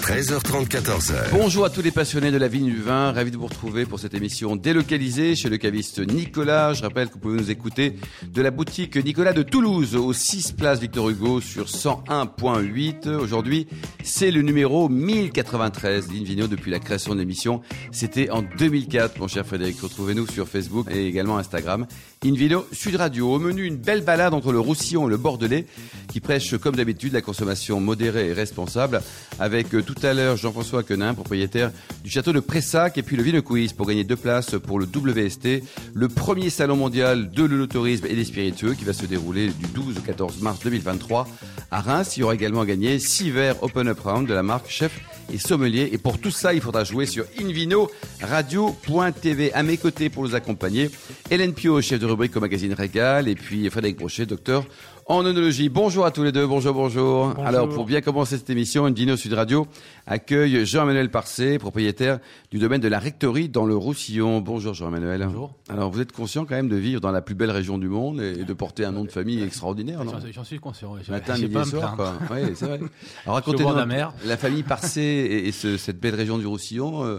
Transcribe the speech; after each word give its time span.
13h30, 0.00 0.66
14h. 0.68 1.30
Bonjour 1.30 1.64
à 1.64 1.70
tous 1.70 1.82
les 1.82 1.90
passionnés 1.90 2.30
de 2.30 2.38
la 2.38 2.48
vigne 2.48 2.66
du 2.66 2.80
vin, 2.80 3.12
ravi 3.12 3.30
de 3.30 3.36
vous 3.36 3.46
retrouver 3.46 3.84
pour 3.84 4.00
cette 4.00 4.14
émission 4.14 4.56
délocalisée 4.56 5.36
chez 5.36 5.48
le 5.50 5.58
caviste 5.58 6.00
Nicolas. 6.00 6.72
Je 6.72 6.82
rappelle 6.82 7.08
que 7.08 7.14
vous 7.14 7.18
pouvez 7.20 7.38
nous 7.38 7.50
écouter 7.50 7.96
de 8.26 8.42
la 8.42 8.50
boutique 8.50 8.96
Nicolas 8.96 9.32
de 9.34 9.42
Toulouse 9.42 9.96
au 9.96 10.12
6 10.12 10.52
place 10.52 10.80
Victor 10.80 11.10
Hugo 11.10 11.40
sur 11.40 11.66
101.8. 11.66 13.08
Aujourd'hui, 13.08 13.68
c'est 14.02 14.30
le 14.30 14.40
numéro 14.42 14.88
1093 14.88 16.08
d'Invino 16.08 16.46
depuis 16.46 16.70
la 16.70 16.78
création 16.78 17.14
de 17.14 17.20
l'émission. 17.20 17.60
C'était 17.92 18.30
en 18.30 18.42
2004, 18.42 19.18
mon 19.20 19.28
cher 19.28 19.46
Frédéric. 19.46 19.80
Retrouvez-nous 19.80 20.26
sur 20.26 20.48
Facebook 20.48 20.86
et 20.90 21.06
également 21.06 21.36
Instagram. 21.36 21.86
Invino 22.24 22.66
Sud 22.72 22.96
Radio. 22.96 23.34
Au 23.34 23.38
menu, 23.38 23.64
une 23.64 23.76
belle 23.76 24.02
balade 24.02 24.34
entre 24.34 24.50
le 24.50 24.60
Roussillon 24.60 25.06
et 25.08 25.10
le 25.10 25.18
Bordelais 25.18 25.66
qui 26.10 26.20
prêche 26.20 26.56
comme 26.56 26.74
d'habitude 26.76 27.12
la 27.12 27.22
consommation 27.22 27.80
modérée 27.80 28.28
et 28.28 28.32
responsable 28.32 29.02
avec 29.38 29.74
euh, 29.74 29.82
tout 30.00 30.06
à 30.06 30.14
l'heure 30.14 30.36
Jean-François 30.36 30.82
Quenin, 30.82 31.12
propriétaire 31.12 31.70
du 32.02 32.10
château 32.10 32.32
de 32.32 32.40
Pressac 32.40 32.96
et 32.96 33.02
puis 33.02 33.16
le 33.16 33.22
Vino 33.22 33.42
pour 33.76 33.86
gagner 33.86 34.04
deux 34.04 34.16
places 34.16 34.54
pour 34.66 34.78
le 34.78 34.86
WST, 34.86 35.62
le 35.92 36.08
premier 36.08 36.48
salon 36.48 36.76
mondial 36.76 37.30
de 37.30 37.44
l'œnotourisme 37.44 38.06
et 38.06 38.14
des 38.14 38.24
spiritueux 38.24 38.74
qui 38.74 38.84
va 38.84 38.92
se 38.92 39.04
dérouler 39.04 39.48
du 39.48 39.66
12 39.66 39.98
au 39.98 40.00
14 40.00 40.40
mars 40.40 40.60
2023 40.64 41.28
à 41.70 41.80
Reims. 41.80 42.16
Il 42.16 42.20
y 42.20 42.22
aura 42.22 42.34
également 42.34 42.64
gagné 42.64 42.98
six 42.98 43.30
verres 43.30 43.62
Open 43.62 43.88
Up 43.88 44.00
Round 44.00 44.26
de 44.26 44.32
la 44.32 44.42
marque 44.42 44.70
Chef 44.70 45.00
et 45.32 45.38
sommelier. 45.38 45.90
Et 45.92 45.98
pour 45.98 46.18
tout 46.18 46.30
ça, 46.30 46.54
il 46.54 46.60
faudra 46.60 46.84
jouer 46.84 47.06
sur 47.06 47.24
Invino 47.38 47.90
Radio.tv. 48.22 49.52
À 49.52 49.62
mes 49.62 49.76
côtés 49.76 50.08
pour 50.08 50.22
nous 50.22 50.34
accompagner, 50.34 50.90
Hélène 51.30 51.52
Pio, 51.52 51.80
chef 51.82 52.00
de 52.00 52.06
rubrique 52.06 52.36
au 52.36 52.40
magazine 52.40 52.72
Régal, 52.72 53.28
et 53.28 53.34
puis 53.34 53.68
Frédéric 53.70 53.98
Brochet, 53.98 54.26
docteur 54.26 54.64
en 55.10 55.26
onologie. 55.26 55.68
Bonjour 55.68 56.06
à 56.06 56.12
tous 56.12 56.22
les 56.22 56.30
deux, 56.30 56.46
bonjour, 56.46 56.72
bonjour, 56.72 57.34
Alors, 57.44 57.68
pour 57.68 57.84
bien 57.84 58.00
commencer 58.00 58.38
cette 58.38 58.48
émission, 58.48 58.84
Invino 58.84 59.16
Sud 59.16 59.32
Radio 59.32 59.66
accueille 60.06 60.64
Jean-Emmanuel 60.64 61.10
Parcé, 61.10 61.58
propriétaire 61.58 62.20
du 62.52 62.58
domaine 62.58 62.80
de 62.80 62.86
la 62.86 63.00
rectorie 63.00 63.48
dans 63.48 63.66
le 63.66 63.74
Roussillon. 63.74 64.40
Bonjour 64.40 64.72
Jean-Emmanuel. 64.72 65.24
Bonjour. 65.26 65.54
Alors, 65.68 65.90
vous 65.90 66.00
êtes 66.00 66.12
conscient 66.12 66.44
quand 66.44 66.54
même 66.54 66.68
de 66.68 66.76
vivre 66.76 67.00
dans 67.00 67.10
la 67.10 67.22
plus 67.22 67.34
belle 67.34 67.50
région 67.50 67.76
du 67.76 67.88
monde 67.88 68.20
et 68.20 68.44
de 68.44 68.52
porter 68.52 68.84
un 68.84 68.92
nom 68.92 69.02
de 69.04 69.10
famille 69.10 69.42
extraordinaire, 69.42 70.04
non 70.04 70.12
J'en 70.30 70.44
suis 70.44 70.60
conscient. 70.60 70.94
Je, 71.02 71.10
Matin, 71.10 71.34
midi 71.34 71.48
pas 71.48 71.64
soir, 71.64 71.96
quoi. 71.96 72.14
Oui, 72.30 72.38
c'est 72.54 72.66
vrai. 72.66 72.80
Alors, 73.24 73.34
racontez-nous 73.34 73.74
la, 73.74 74.12
la 74.24 74.36
famille 74.36 74.62
Parcé 74.62 75.00
et, 75.00 75.48
et 75.48 75.52
ce, 75.52 75.76
cette 75.76 75.98
belle 75.98 76.14
région 76.14 76.38
du 76.38 76.46
Roussillon. 76.46 77.04
Euh, 77.04 77.18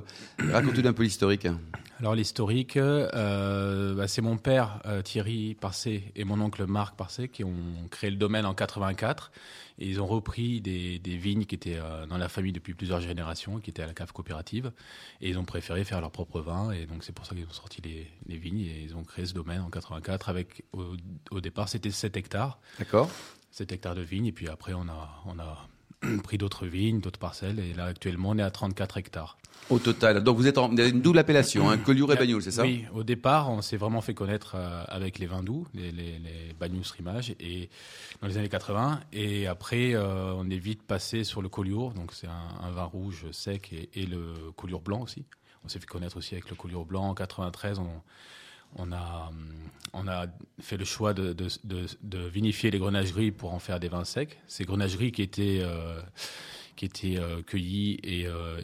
racontez-nous 0.50 0.88
un 0.88 0.94
peu 0.94 1.04
l'historique. 1.04 1.48
Alors 2.02 2.16
l'historique, 2.16 2.78
euh, 2.78 3.94
bah, 3.94 4.08
c'est 4.08 4.24
mon 4.24 4.36
père 4.36 4.82
euh, 4.88 5.04
Thierry 5.04 5.54
Parcé 5.54 6.12
et 6.16 6.24
mon 6.24 6.42
oncle 6.42 6.66
Marc 6.66 6.96
Parcé 6.96 7.30
qui 7.30 7.44
ont 7.44 7.54
créé 7.92 8.10
le 8.10 8.16
domaine 8.16 8.48
en 8.48 8.56
84 8.56 9.32
et 9.78 9.88
ils 9.88 10.02
ont 10.02 10.08
repris 10.08 10.62
des, 10.62 10.98
des 10.98 11.16
vignes 11.16 11.46
qui 11.46 11.54
étaient 11.54 11.78
euh, 11.78 12.08
dans 12.08 12.18
la 12.18 12.28
famille 12.28 12.54
depuis 12.54 12.74
plusieurs 12.74 13.02
générations, 13.02 13.60
qui 13.60 13.70
étaient 13.70 13.84
à 13.84 13.86
la 13.86 13.94
cave 13.94 14.14
coopérative. 14.14 14.72
Et 15.22 15.30
ils 15.30 15.38
ont 15.38 15.46
préféré 15.46 15.84
faire 15.84 16.02
leur 16.02 16.10
propre 16.10 16.42
vin. 16.42 16.72
Et 16.72 16.88
donc 16.88 17.04
c'est 17.04 17.14
pour 17.14 17.28
ça 17.28 17.36
qu'ils 17.36 17.46
ont 17.46 17.52
sorti 17.52 17.84
les, 17.84 18.10
les, 18.26 18.38
vignes. 18.38 18.62
Et 18.62 18.82
ils 18.82 18.96
ont 18.96 19.04
créé 19.04 19.28
ce 19.28 19.36
domaine 19.36 19.62
en 19.62 19.70
84 19.70 20.28
avec 20.28 20.64
au, 20.74 20.96
au 21.30 21.40
départ 21.40 21.70
c'était 21.70 21.92
7 21.92 22.18
hectares. 22.18 22.60
D'accord. 22.80 23.12
7 23.52 23.74
hectares 23.74 23.94
de 23.94 24.02
vignes. 24.02 24.26
Et 24.26 24.32
puis 24.32 24.50
après 24.50 24.74
on 24.74 24.88
a 24.90 25.22
on 25.28 25.38
a 25.38 25.68
pris 26.24 26.38
d'autres 26.38 26.66
vignes, 26.66 27.00
d'autres 27.00 27.20
parcelles 27.20 27.60
et 27.60 27.74
là 27.74 27.86
actuellement 27.86 28.30
on 28.30 28.38
est 28.38 28.44
à 28.44 28.52
34 28.52 28.98
hectares. 28.98 29.38
Au 29.70 29.80
total. 29.80 30.24
Donc 30.24 30.38
vous 30.38 30.48
êtes 30.48 30.58
en 30.58 30.70
vous 30.70 30.80
avez 30.80 30.90
une 30.90 31.02
double 31.02 31.20
appellation, 31.20 31.70
hein, 31.70 31.78
Collioure 31.78 32.14
et 32.14 32.16
Bagnoul, 32.16 32.42
c'est 32.42 32.52
ça? 32.52 32.64
Oui, 32.64 32.86
au 32.94 33.04
départ, 33.04 33.50
on 33.50 33.62
s'est 33.62 33.78
vraiment 33.78 34.02
fait 34.02 34.14
connaître 34.14 34.56
euh, 34.56 34.84
avec 34.88 35.20
les 35.20 35.28
vins 35.28 35.44
doux, 35.44 35.68
les, 35.74 35.92
les, 35.92 36.20
les 36.20 36.54
Bagnoul 36.60 36.84
Rimage, 36.98 37.36
et 37.40 37.70
dans 38.22 38.28
les 38.28 38.38
années 38.38 38.50
80. 38.50 39.00
Et 39.14 39.48
après, 39.48 39.94
euh, 39.94 40.34
on 40.36 40.50
est 40.50 40.58
vite 40.58 40.82
passé 40.82 41.24
sur 41.24 41.42
le 41.42 41.48
Collioure, 41.48 41.94
donc 41.94 42.12
c'est 42.14 42.28
un, 42.28 42.66
un, 42.66 42.72
vin 42.72 42.84
rouge 42.84 43.28
sec 43.32 43.72
et, 43.72 43.90
et 43.94 44.06
le 44.06 44.52
Collioure 44.58 44.82
blanc 44.82 45.02
aussi. 45.04 45.26
On 45.64 45.70
s'est 45.70 45.80
fait 45.80 45.86
connaître 45.86 46.18
aussi 46.18 46.34
avec 46.34 46.50
le 46.50 46.56
Collioure 46.56 46.86
blanc 46.86 47.04
en 47.10 47.14
93. 47.14 47.80
On, 47.80 47.88
on 48.76 48.92
a, 48.92 49.32
on 49.94 50.08
a 50.08 50.28
fait 50.60 50.78
le 50.78 50.86
choix 50.86 51.14
de, 51.14 51.34
de, 51.34 51.48
de, 52.04 52.28
vinifier 52.28 52.72
les 52.72 52.80
grenageries 52.80 53.32
pour 53.32 53.54
en 53.54 53.60
faire 53.60 53.80
des 53.80 53.90
vins 53.90 54.06
secs. 54.06 54.40
Ces 54.48 54.66
grenageries 54.66 55.12
qui 55.12 55.22
étaient, 55.22 55.62
euh, 55.62 56.02
euh, 57.04 57.42
cueillies 57.44 58.00
et, 58.04 58.26
euh, 58.28 58.60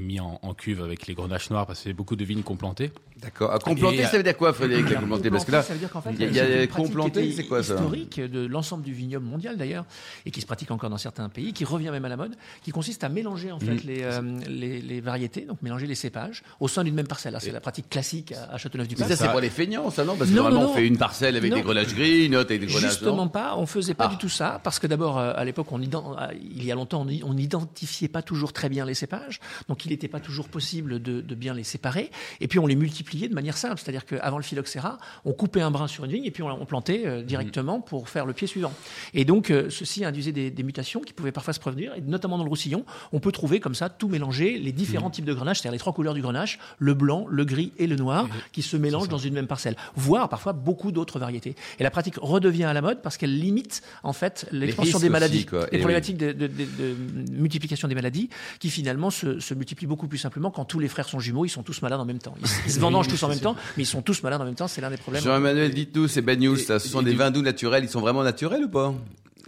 mis 0.00 0.20
en, 0.20 0.38
en, 0.42 0.54
cuve 0.54 0.82
avec 0.82 1.06
les 1.06 1.14
grenaches 1.14 1.50
noirs 1.50 1.66
parce 1.66 1.80
qu'il 1.80 1.90
y 1.90 1.94
a 1.94 1.96
beaucoup 1.96 2.16
de 2.16 2.24
vignes 2.24 2.42
qu'on 2.42 2.56
plantait. 2.56 2.92
D'accord. 3.20 3.52
À 3.52 3.58
complanter, 3.58 4.04
ça 4.04 4.18
veut 4.18 4.22
dire 4.22 4.36
quoi, 4.36 4.52
Frédéric, 4.52 4.86
Parce 5.30 5.44
que 5.44 5.52
là, 5.52 5.62
ça 5.62 5.72
veut 5.72 5.78
dire 5.78 5.90
qu'en 5.90 6.02
fait, 6.02 6.10
il 6.18 6.34
y 6.34 6.40
a, 6.40 6.48
y 6.48 6.62
a 6.62 6.66
complanter, 6.66 7.32
c'est 7.32 7.44
quoi 7.44 7.62
ça? 7.62 7.74
Historique 7.74 8.20
de 8.20 8.46
l'ensemble 8.46 8.82
du 8.82 8.92
vignoble 8.92 9.24
mondial 9.24 9.56
d'ailleurs, 9.56 9.86
et 10.26 10.30
qui 10.30 10.42
se 10.42 10.46
pratique 10.46 10.70
encore 10.70 10.90
dans 10.90 10.98
certains 10.98 11.30
pays, 11.30 11.54
qui 11.54 11.64
revient 11.64 11.90
même 11.90 12.04
à 12.04 12.10
la 12.10 12.18
mode, 12.18 12.36
qui 12.62 12.72
consiste 12.72 13.04
à 13.04 13.08
mélanger 13.08 13.52
en 13.52 13.58
fait 13.58 13.74
mmh. 13.74 13.86
les, 13.86 14.02
euh, 14.02 14.20
les, 14.48 14.80
les, 14.82 15.00
variétés, 15.00 15.42
donc 15.42 15.62
mélanger 15.62 15.86
les 15.86 15.94
cépages 15.94 16.42
au 16.60 16.68
sein 16.68 16.84
d'une 16.84 16.94
même 16.94 17.06
parcelle. 17.06 17.36
C'est 17.40 17.52
la 17.52 17.60
pratique 17.60 17.88
classique 17.88 18.32
à, 18.32 18.54
à 18.54 18.58
Châteauneuf-du-Pape. 18.58 19.08
Mais 19.08 19.16
ça, 19.16 19.24
c'est 19.24 19.30
pour 19.30 19.40
les 19.40 19.50
feignants, 19.50 19.90
ça 19.90 20.04
non? 20.04 20.16
Parce 20.16 20.30
que 20.30 20.36
non, 20.36 20.42
normalement, 20.42 20.66
non, 20.66 20.72
on 20.72 20.74
fait 20.74 20.86
une 20.86 20.98
parcelle 20.98 21.36
avec 21.36 21.50
non. 21.50 21.56
des 21.56 21.62
grenages 21.62 21.94
gris, 21.94 22.26
une 22.26 22.36
autre 22.36 22.50
avec 22.50 22.60
des 22.60 22.66
grenages 22.66 22.90
Justement 22.90 23.16
non 23.16 23.28
pas. 23.28 23.56
On 23.56 23.64
faisait 23.64 23.94
pas 23.94 24.08
ah. 24.08 24.12
du 24.12 24.18
tout 24.18 24.28
ça, 24.28 24.60
parce 24.62 24.78
que 24.78 24.86
d'abord, 24.86 25.18
à 25.18 25.44
l'époque, 25.44 25.72
on 25.72 25.80
il 25.80 26.64
y 26.64 26.72
a 26.72 26.74
longtemps, 26.74 27.06
on 27.24 27.34
n'identifiait 27.34 28.08
pas 28.08 28.22
toujours 28.22 28.52
très 28.52 28.68
bien 28.68 28.84
les 28.84 28.94
cépages, 28.94 29.40
donc 29.68 29.85
il 29.86 29.90
n'était 29.90 30.08
pas 30.08 30.20
toujours 30.20 30.48
possible 30.48 31.00
de, 31.00 31.20
de 31.20 31.34
bien 31.34 31.54
les 31.54 31.64
séparer, 31.64 32.10
et 32.40 32.48
puis 32.48 32.58
on 32.58 32.66
les 32.66 32.76
multipliait 32.76 33.28
de 33.28 33.34
manière 33.34 33.56
simple. 33.56 33.80
C'est-à-dire 33.80 34.04
qu'avant 34.04 34.36
le 34.36 34.42
phylloxéra, 34.42 34.98
on 35.24 35.32
coupait 35.32 35.60
un 35.60 35.70
brin 35.70 35.86
sur 35.86 36.04
une 36.04 36.12
vigne 36.12 36.24
et 36.24 36.30
puis 36.30 36.42
on, 36.42 36.48
on 36.48 36.66
plantait 36.66 37.06
euh, 37.06 37.22
directement 37.22 37.78
mmh. 37.78 37.84
pour 37.84 38.08
faire 38.08 38.26
le 38.26 38.32
pied 38.32 38.46
suivant. 38.46 38.72
Et 39.14 39.24
donc, 39.24 39.50
euh, 39.50 39.70
ceci 39.70 40.04
induisait 40.04 40.32
des, 40.32 40.50
des, 40.50 40.62
mutations 40.62 41.00
qui 41.00 41.12
pouvaient 41.12 41.32
parfois 41.32 41.52
se 41.52 41.60
produire. 41.60 41.94
Et 41.94 42.00
notamment 42.00 42.38
dans 42.38 42.44
le 42.44 42.48
Roussillon, 42.48 42.84
on 43.12 43.20
peut 43.20 43.32
trouver 43.32 43.60
comme 43.60 43.74
ça 43.74 43.88
tout 43.88 44.08
mélanger, 44.08 44.58
les 44.58 44.72
différents 44.72 45.08
mmh. 45.08 45.12
types 45.12 45.24
de 45.24 45.34
grenache, 45.34 45.58
c'est-à-dire 45.58 45.72
les 45.72 45.78
trois 45.78 45.92
couleurs 45.92 46.14
du 46.14 46.22
grenache, 46.22 46.58
le 46.78 46.94
blanc, 46.94 47.26
le 47.28 47.44
gris 47.44 47.72
et 47.78 47.86
le 47.86 47.96
noir, 47.96 48.24
mmh. 48.24 48.30
qui 48.52 48.62
se 48.62 48.76
mélangent 48.76 49.08
dans 49.08 49.18
une 49.18 49.34
même 49.34 49.46
parcelle, 49.46 49.76
voire 49.94 50.28
parfois 50.28 50.52
beaucoup 50.52 50.92
d'autres 50.92 51.18
variétés. 51.18 51.54
Et 51.78 51.82
la 51.82 51.90
pratique 51.90 52.16
redevient 52.20 52.64
à 52.64 52.72
la 52.72 52.82
mode 52.82 53.02
parce 53.02 53.16
qu'elle 53.16 53.38
limite 53.38 53.82
en 54.02 54.12
fait 54.12 54.46
l'expansion 54.52 54.98
des 54.98 55.08
maladies, 55.08 55.46
aussi, 55.52 55.66
les 55.72 55.78
problématiques 55.78 56.18
oui. 56.20 56.34
de, 56.34 56.46
de, 56.46 56.46
de, 56.46 56.96
multiplication 57.32 57.88
des 57.88 57.94
maladies, 57.94 58.28
qui 58.58 58.70
finalement 58.70 59.10
se, 59.10 59.40
se, 59.40 59.54
multiplient 59.54 59.65
beaucoup 59.86 60.08
plus 60.08 60.18
simplement 60.18 60.50
quand 60.50 60.64
tous 60.64 60.78
les 60.78 60.88
frères 60.88 61.08
sont 61.08 61.18
jumeaux, 61.18 61.44
ils 61.44 61.50
sont 61.50 61.62
tous 61.62 61.82
malades 61.82 62.00
en 62.00 62.04
même 62.04 62.18
temps. 62.18 62.34
Ils, 62.40 62.46
ils 62.66 62.72
se 62.72 62.80
vendangent 62.86 63.08
tous 63.08 63.22
en 63.22 63.28
même 63.28 63.40
temps, 63.40 63.56
mais 63.76 63.82
ils 63.82 63.86
sont 63.86 64.02
tous 64.02 64.22
malades 64.22 64.40
en 64.40 64.44
même 64.44 64.54
temps, 64.54 64.68
c'est 64.68 64.80
l'un 64.80 64.90
des 64.90 64.96
problèmes. 64.96 65.22
Jean-Emmanuel, 65.22 65.72
dites-nous, 65.74 66.08
ces 66.08 66.22
bagnols, 66.22 66.58
ce 66.58 66.78
sont 66.78 67.02
des 67.02 67.14
vins 67.14 67.30
doux 67.30 67.42
naturels, 67.42 67.84
ils 67.84 67.90
sont 67.90 68.00
vraiment 68.00 68.22
naturels 68.22 68.64
ou 68.64 68.68
pas? 68.68 68.94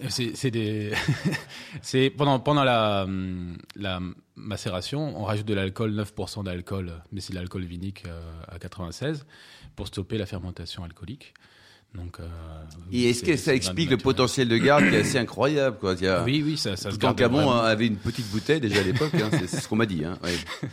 C'est 0.08 0.50
des 0.50 0.92
c'est 1.82 2.10
pendant 2.10 2.38
pendant 2.38 2.62
la 2.62 3.06
la 3.74 4.00
macération 4.36 5.20
on 5.20 5.24
rajoute 5.24 5.46
de 5.46 5.54
l'alcool 5.54 5.92
9% 5.92 6.44
d'alcool 6.44 6.92
mais 7.10 7.20
c'est 7.20 7.32
de 7.32 7.38
l'alcool 7.38 7.64
vinique 7.64 8.04
euh, 8.06 8.20
à 8.46 8.60
96 8.60 9.26
pour 9.74 9.88
stopper 9.88 10.16
la 10.16 10.26
fermentation 10.26 10.84
alcoolique 10.84 11.34
donc, 11.94 12.20
euh, 12.20 12.24
et 12.92 13.10
est-ce 13.10 13.22
que 13.22 13.36
ça 13.36 13.54
explique 13.54 13.90
le 13.90 13.96
potentiel 13.96 14.48
de 14.48 14.56
garde 14.58 14.88
qui 14.88 14.94
est 14.94 15.00
assez 15.00 15.18
incroyable 15.18 15.78
quoi 15.78 15.94
Il 15.98 16.04
y 16.04 16.08
a, 16.08 16.22
Oui, 16.22 16.42
oui, 16.44 16.56
ça, 16.56 16.76
ça 16.76 16.90
se 16.90 16.98
garde. 16.98 17.16
Camon 17.16 17.50
avait 17.50 17.86
une 17.86 17.96
petite 17.96 18.30
bouteille 18.30 18.60
déjà 18.60 18.80
à 18.80 18.82
l'époque, 18.82 19.14
hein, 19.14 19.30
c'est 19.32 19.60
ce 19.60 19.66
qu'on 19.68 19.76
m'a 19.76 19.86
dit. 19.86 20.04
Hein, 20.04 20.18
ouais. 20.22 20.36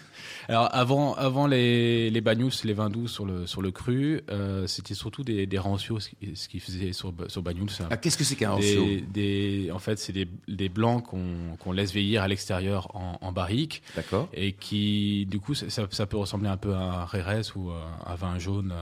Alors 0.47 0.69
avant, 0.73 1.13
avant 1.16 1.47
les, 1.47 2.09
les 2.09 2.22
bagnous, 2.22 2.63
les 2.63 2.73
vins 2.73 2.89
doux 2.89 3.07
sur 3.07 3.25
le, 3.25 3.47
sur 3.47 3.61
le 3.61 3.72
cru, 3.72 4.22
euh, 4.29 4.67
c'était 4.67 4.94
surtout 4.94 5.23
des, 5.23 5.45
des 5.45 5.57
rancios, 5.57 6.00
ce 6.00 6.47
qu'ils 6.47 6.61
faisaient 6.61 6.94
sur, 6.94 7.13
sur 7.28 7.41
bagnous. 7.41 7.81
Ah, 7.89 7.97
qu'est-ce 7.97 8.17
que 8.17 8.23
c'est 8.23 8.35
qu'un 8.35 8.51
rancio? 8.51 8.85
des, 8.85 9.01
des, 9.01 9.72
En 9.72 9.79
fait, 9.79 9.97
c'est 9.97 10.13
des, 10.13 10.28
des 10.47 10.69
blancs 10.69 11.03
qu'on 11.06 11.56
qu'on 11.59 11.72
laisse 11.72 11.91
vieillir 11.91 12.22
à 12.22 12.28
l'extérieur 12.28 12.95
en, 12.95 13.17
en 13.22 13.31
barrique. 13.31 13.81
D'accord. 13.95 14.29
Et 14.33 14.53
qui, 14.53 15.25
du 15.25 15.39
coup, 15.39 15.53
ça, 15.56 15.88
ça 15.89 16.06
peut 16.06 16.17
ressembler 16.17 16.50
un 16.50 16.57
peu 16.57 16.73
à 16.73 16.79
un 17.01 17.06
Rérès 17.06 17.56
ou 17.56 17.72
à 17.72 18.12
un 18.12 18.16
vin 18.16 18.38
jaune. 18.39 18.73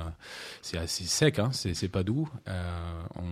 C'est 0.61 0.77
assez 0.77 1.05
sec, 1.05 1.39
hein, 1.39 1.49
c'est 1.51 1.87
pas 1.87 2.03
doux. 2.03 2.29
Euh, 2.47 3.01
on, 3.15 3.23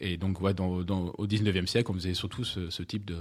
et 0.00 0.16
donc, 0.16 0.40
ouais, 0.40 0.54
dans, 0.54 0.82
dans, 0.82 1.12
au 1.18 1.26
19e 1.26 1.66
siècle, 1.66 1.90
on 1.90 1.94
faisait 1.94 2.14
surtout 2.14 2.44
ce, 2.44 2.68
ce 2.70 2.82
type 2.82 3.04
de 3.04 3.16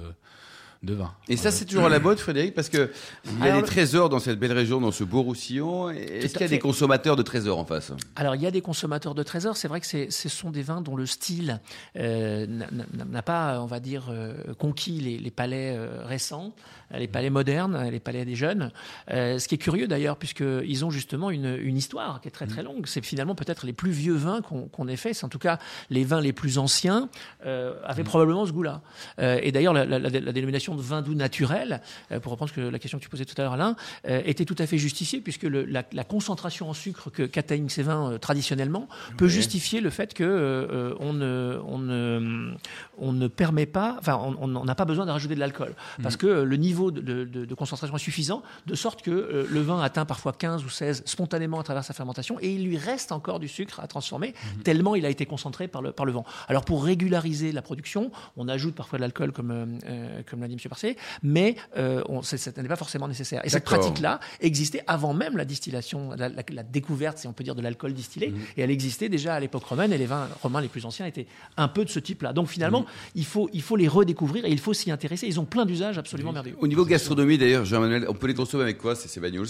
de 0.84 0.94
vin. 0.94 1.12
Et 1.30 1.38
ça, 1.38 1.50
c'est 1.50 1.66
toujours 1.66 1.86
à 1.86 1.90
la 1.90 2.00
mode, 2.00 2.20
Frédéric, 2.20 2.54
parce 2.54 2.70
que 2.70 2.92
il 3.26 3.46
y 3.46 3.50
a 3.50 3.56
des 3.56 3.66
trésors 3.66 4.10
dans 4.10 4.20
cette 4.20 4.38
belle 4.38 4.52
région, 4.52 4.82
dans 4.82 4.92
ce 4.92 5.04
beau 5.04 5.22
Roussillon. 5.22 5.90
Est-ce 5.90 6.34
qu'il 6.34 6.42
y 6.42 6.46
a 6.46 6.48
des 6.48 6.60
consommateurs 6.60 7.16
de 7.16 7.24
trésors 7.24 7.58
en 7.58 7.66
face? 7.66 7.92
Alors, 8.16 8.36
il 8.36 8.42
y 8.42 8.48
a 8.48 8.52
des 8.52 8.62
consommateurs 8.62 9.16
de 9.16 9.24
trésors. 9.24 9.56
C'est 9.56 9.68
vrai 9.68 9.80
que 9.80 9.88
ce 9.88 10.30
sont 10.30 10.52
des 10.52 10.62
vins 10.62 10.82
dont 10.82 10.96
le 10.96 11.06
style 11.06 11.62
euh, 11.98 12.46
n'a 12.48 13.22
pas, 13.22 13.62
on 13.62 13.66
va 13.66 13.80
dire, 13.80 14.08
euh, 14.10 14.34
conquis 14.60 15.00
les, 15.00 15.18
les 15.18 15.32
palais 15.32 15.76
euh, 15.76 16.04
récents, 16.06 16.54
les 16.98 17.08
palais 17.08 17.30
modernes, 17.30 17.90
les 17.90 18.00
palais 18.00 18.26
des 18.26 18.36
jeunes. 18.36 18.72
Euh, 19.12 19.40
ce 19.40 19.48
qui 19.48 19.56
est 19.56 19.60
curieux 19.60 19.88
d'ailleurs, 19.88 20.18
puisqu'ils 20.18 20.86
ont 20.86 20.90
justement 20.90 21.30
une, 21.30 21.58
une, 21.62 21.78
histoire 21.78 22.22
qui 22.22 22.28
est 22.28 22.32
très 22.32 22.48
très 22.48 22.64
longue. 22.64 22.86
C'est 22.88 23.04
finalement 23.04 23.36
peut-être 23.36 23.66
les 23.66 23.74
plus 23.74 23.92
vieux 23.92 24.16
vins 24.16 24.42
qu'on 24.42 24.68
qu 24.68 24.92
ait 24.92 24.96
fait. 24.96 25.14
C'est 25.14 25.26
en 25.26 25.30
tout 25.30 25.40
cas 25.40 25.60
les 25.90 26.04
vins 26.04 26.22
les 26.22 26.34
plus 26.34 26.58
anciens 26.58 27.10
euh, 27.46 27.74
avaient 27.84 28.04
mmh. 28.04 28.06
probablement 28.06 28.46
ce 28.46 28.52
goût-là. 28.52 28.82
et 29.20 29.52
d'ailleurs, 29.52 29.74
la, 29.74 29.86
la, 29.86 30.00
la, 30.00 30.32
dénomination 30.32 30.76
de 30.76 30.82
vin 30.82 31.02
doux 31.02 31.16
naturel, 31.16 31.82
euh, 32.12 32.20
pour 32.20 32.32
reprendre 32.32 32.52
la 32.58 32.80
question 32.80 32.98
que 32.98 33.04
tu 33.04 33.10
posais 33.10 33.26
tout 33.26 33.36
à 33.38 33.44
l'heure, 33.44 33.54
Alain, 33.54 33.76
euh, 34.08 34.22
était 34.26 34.46
tout 34.46 34.56
à 34.60 34.68
fait 34.68 34.78
justifiée, 34.78 35.22
puisque 35.22 35.44
le, 35.44 35.66
la, 35.66 35.84
la, 35.92 36.04
concentration 36.04 36.70
en 36.70 36.74
sucre 36.74 37.10
que 37.10 37.24
qu'atteignent 37.24 37.70
ces 37.70 37.84
vins 37.84 38.12
euh, 38.12 38.18
traditionnellement 38.18 38.88
peut 39.18 39.28
justifier 39.28 39.82
le 39.82 39.90
fait 39.90 40.14
que 40.14 40.24
euh, 40.24 40.94
on, 41.00 41.14
ne, 41.14 41.60
on, 41.66 41.78
ne, 41.80 42.54
on 42.98 43.14
ne 43.14 43.28
permet 43.28 43.66
pas, 43.66 43.98
enfin, 44.00 44.16
on 44.16 44.66
n'a 44.66 44.76
pas 44.76 44.86
besoin 44.86 45.06
de 45.06 45.12
rajouter 45.12 45.36
de 45.36 45.40
l'alcool, 45.40 45.74
parce 46.02 46.18
que 46.18 46.28
le 46.28 46.56
niveau 46.58 46.83
de, 46.92 47.02
de, 47.02 47.46
de, 47.46 47.56
concentration 47.56 47.96
est 47.96 48.00
suffisant, 48.00 48.44
de 48.66 48.76
sorte 48.76 49.02
que 49.02 49.48
le 49.50 49.62
vin 49.62 49.82
atteint 49.82 50.06
parfois 50.06 50.34
15 50.34 50.64
ou 50.64 50.70
16 50.70 51.04
spontanément 51.06 51.60
à 51.60 51.64
travers 51.64 51.84
sa 51.84 51.94
fermentation, 51.94 52.38
et 52.42 52.54
il 52.54 52.66
lui 52.66 52.78
reste 52.78 53.12
encore 53.12 53.40
du 53.40 53.48
sucre 53.48 53.80
à 53.80 53.88
transformer, 53.88 54.30
mmh. 54.30 54.62
tellement 54.62 54.96
il 54.96 55.06
a 55.06 55.10
été 55.10 55.26
concentré 55.26 55.68
par 55.68 55.82
le, 55.82 55.92
par 55.92 56.06
le 56.06 56.12
vent. 56.12 56.26
Alors 56.48 56.66
pour 56.66 56.84
régulariser 56.84 57.52
la 57.52 57.62
production, 57.62 58.12
on 58.38 58.48
ajoute 58.48 58.76
parfois 58.76 58.98
de 58.98 59.02
l'alcool, 59.02 59.32
comme, 59.32 59.52
euh, 59.86 60.22
comme 60.30 60.42
l'a 60.42 60.48
dit 60.48 60.54
M. 60.54 60.60
Parcé, 60.70 60.98
mais 61.22 61.56
euh, 61.78 62.04
on, 62.10 62.22
ça 62.22 62.38
n'est 62.62 62.68
pas 62.68 62.76
forcément 62.76 63.08
nécessaire. 63.08 63.46
Et 63.46 63.50
cette 63.50 63.66
pratique-là 63.66 64.20
existait 64.40 64.84
avant 64.88 65.14
même 65.14 65.38
la 65.38 65.46
distillation, 65.46 66.12
la, 66.12 66.30
la, 66.30 66.44
la, 66.50 66.64
découverte, 66.64 67.18
si 67.18 67.28
on 67.28 67.34
peut 67.34 67.44
dire, 67.44 67.56
de 67.56 67.62
l'alcool 67.62 67.94
distillé, 67.94 68.30
mmh. 68.30 68.40
et 68.58 68.62
elle 68.62 68.72
existait 68.72 69.10
déjà 69.10 69.36
à 69.36 69.40
l'époque 69.40 69.64
romaine, 69.66 69.94
et 69.94 69.98
les 69.98 70.06
vins 70.06 70.28
romains 70.42 70.62
les 70.62 70.68
plus 70.68 70.86
anciens 70.86 71.06
étaient 71.06 71.28
un 71.58 71.68
peu 71.68 71.86
de 71.86 71.90
ce 71.90 72.00
type-là. 72.00 72.34
Donc 72.34 72.48
finalement, 72.48 72.82
mmh. 72.82 72.86
il, 73.16 73.26
faut, 73.26 73.50
il 73.54 73.62
faut 73.62 73.76
les 73.76 73.88
redécouvrir 73.88 74.46
et 74.46 74.52
il 74.52 74.60
faut 74.60 74.74
s'y 74.74 74.92
intéresser. 74.92 75.28
Ils 75.28 75.40
ont 75.40 75.46
plein 75.46 75.66
d'usages 75.66 75.98
absolument 75.98 76.32
merveilleux. 76.32 76.58
Au 76.74 76.76
niveau 76.76 76.86
gastronomie, 76.86 77.38
d'ailleurs, 77.38 77.66
Jean-Manuel, 77.66 78.08
on 78.10 78.16
peut 78.16 78.26
les 78.26 78.34
consommer 78.34 78.64
avec 78.64 78.80
quoi, 78.80 78.96
ces, 78.96 79.08
ces 79.08 79.20
bagnoles 79.20 79.46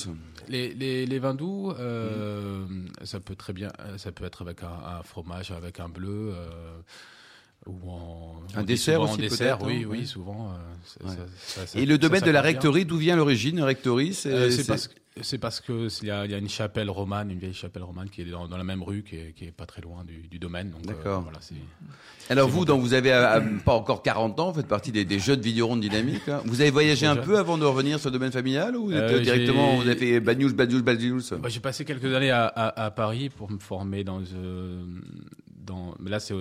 les, 0.49 0.73
les, 0.73 1.05
les, 1.05 1.19
vins 1.19 1.33
doux, 1.33 1.71
euh, 1.71 2.65
ça 3.05 3.21
peut 3.21 3.33
très 3.37 3.53
bien, 3.53 3.71
ça 3.95 4.11
peut 4.11 4.25
être 4.25 4.41
avec 4.41 4.61
un, 4.61 4.97
un 4.99 5.03
fromage, 5.03 5.51
avec 5.51 5.79
un 5.79 5.87
bleu. 5.87 6.33
Euh, 6.33 6.81
ou 7.65 7.89
en, 7.89 8.44
un 8.56 8.63
dessert 8.63 9.01
aussi 9.01 9.13
en 9.13 9.18
dessert, 9.18 9.60
oui, 9.63 9.83
hein, 9.83 9.88
oui, 9.89 10.06
souvent. 10.06 10.51
Euh, 10.51 11.07
ouais. 11.07 11.15
ça, 11.15 11.25
ça, 11.62 11.68
ça, 11.68 11.80
Et 11.80 11.86
le 11.86 11.98
domaine 11.98 12.24
de 12.24 12.31
la 12.31 12.42
rectorie, 12.42 12.86
d'où 12.86 12.98
vient 12.98 13.15
l'origine 13.15 13.62
Rectorie, 13.62 14.13
c'est 14.13 14.33
euh, 14.33 14.50
parce 14.68 14.88
que 14.88 14.95
c'est 15.21 15.38
parce 15.38 15.62
que 15.62 15.88
il 16.01 16.07
y, 16.07 16.12
a, 16.12 16.25
il 16.25 16.31
y, 16.31 16.33
a, 16.33 16.39
une 16.39 16.50
chapelle 16.50 16.89
romane, 16.89 17.30
une 17.30 17.38
vieille 17.38 17.54
chapelle 17.54 17.83
romane 17.83 18.10
qui 18.10 18.21
est 18.21 18.25
dans, 18.25 18.48
dans 18.48 18.57
la 18.57 18.63
même 18.63 18.81
rue, 18.81 19.04
qui 19.04 19.15
est, 19.15 19.33
qui 19.36 19.45
est, 19.45 19.51
pas 19.51 19.68
très 19.68 19.81
loin 19.81 20.04
du, 20.04 20.27
du 20.27 20.39
domaine. 20.39 20.74
D'accord. 20.83 21.19
Euh, 21.19 21.24
voilà, 21.24 21.39
Alors 22.30 22.50
vous, 22.50 22.65
donc 22.65 22.81
vous 22.81 22.94
avez 22.94 23.12
à, 23.12 23.33
à, 23.33 23.42
pas 23.42 23.74
encore 23.74 24.01
40 24.01 24.39
ans, 24.39 24.51
vous 24.51 24.59
faites 24.59 24.68
partie 24.68 24.92
des, 24.92 25.06
des 25.06 25.19
jeunes 25.19 25.42
vignerons 25.42 25.75
de 25.75 25.81
dynamique. 25.81 26.27
Hein. 26.27 26.42
Vous 26.45 26.62
avez 26.62 26.71
voyagé 26.71 27.06
un 27.06 27.16
peu 27.16 27.38
avant 27.38 27.59
de 27.59 27.66
revenir 27.66 28.00
sur 28.00 28.09
le 28.09 28.13
domaine 28.13 28.31
familial 28.31 28.75
ou 28.75 28.86
vous 28.86 28.94
êtes 28.94 29.12
euh, 29.12 29.19
directement, 29.19 29.75
vous 29.75 29.88
avez 29.88 30.19
fait 30.19 30.36
news, 30.36 30.54
bad 30.54 30.71
news 30.71 31.21
bah, 31.39 31.50
J'ai 31.50 31.59
passé 31.59 31.86
quelques 31.86 32.12
années 32.12 32.31
à, 32.31 32.48
à, 32.48 32.89
Paris 32.89 33.30
pour 33.30 33.51
me 33.51 33.59
former 33.59 34.04
dans 34.04 34.19
euh, 34.19 34.83
là 36.05 36.19
c'est 36.19 36.35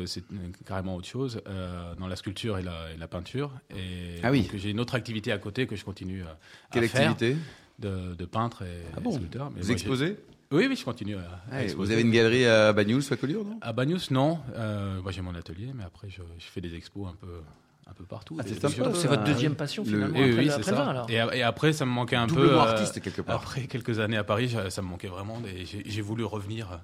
carrément 0.67 0.97
autre 0.97 1.09
chose, 1.09 1.41
euh, 1.47 1.95
dans 1.97 2.07
la 2.07 2.17
sculpture 2.17 2.59
et 2.59 2.63
la, 2.63 2.93
et 2.95 2.97
la 2.99 3.09
peinture. 3.09 3.51
Et 3.75 4.21
ah 4.23 4.31
oui. 4.31 4.49
J'ai 4.55 4.71
une 4.71 4.81
autre 4.81 4.95
activité 4.95 5.33
à 5.33 5.39
côté 5.39 5.67
que 5.67 5.77
je 5.77 5.85
continue 5.85 6.23
à, 6.23 6.39
Quelle 6.71 6.85
à 6.85 6.89
faire. 6.89 7.11
activité? 7.11 7.39
de, 7.79 8.15
de, 8.15 8.25
peintre 8.25 8.63
et 8.63 8.83
ah 8.97 9.01
bon? 9.01 9.13
sculpteur. 9.13 9.51
Mais 9.51 9.61
vous 9.61 9.67
moi, 9.67 9.73
exposez? 9.73 10.17
Oui, 10.53 10.67
oui, 10.69 10.77
je 10.77 10.85
continue 10.85 11.17
à, 11.17 11.43
ah, 11.51 11.59
à 11.59 11.67
Vous 11.75 11.91
avez 11.91 12.03
une 12.03 12.11
galerie 12.11 12.45
à 12.47 12.73
Bagnous, 12.73 13.11
à 13.11 13.17
Collioure, 13.17 13.45
non? 13.45 13.59
À 13.63 13.73
Bagnous, 13.73 14.11
non. 14.11 14.39
Euh, 14.55 15.01
moi, 15.01 15.11
j'ai 15.11 15.23
mon 15.23 15.35
atelier, 15.35 15.71
mais 15.75 15.83
après, 15.85 16.09
je, 16.11 16.21
je, 16.39 16.45
fais 16.45 16.61
des 16.61 16.75
expos 16.75 17.09
un 17.09 17.15
peu, 17.15 17.41
un 17.87 17.93
peu 17.95 18.05
partout. 18.05 18.37
Ah, 18.39 18.45
c'est 18.47 19.09
votre 19.09 19.25
deuxième 19.25 19.55
passion, 19.55 19.85
finalement. 19.85 20.19
Le... 20.19 20.37
Oui, 20.37 20.51
c'est 20.55 20.63
ça. 20.63 20.91
alors. 20.91 21.11
Et, 21.11 21.15
et, 21.15 21.43
après, 21.43 21.73
ça 21.73 21.87
me 21.87 21.91
manquait 21.91 22.17
un 22.17 22.27
Double 22.27 22.49
peu. 22.49 22.59
artiste, 22.59 23.01
quelque 23.01 23.23
part. 23.23 23.37
Après 23.37 23.63
quelques 23.63 23.99
années 23.99 24.19
à 24.19 24.25
Paris, 24.25 24.55
ça 24.69 24.83
me 24.83 24.89
manquait 24.89 25.09
vraiment. 25.09 25.41
J'ai 25.65 26.03
voulu 26.03 26.25
revenir 26.25 26.81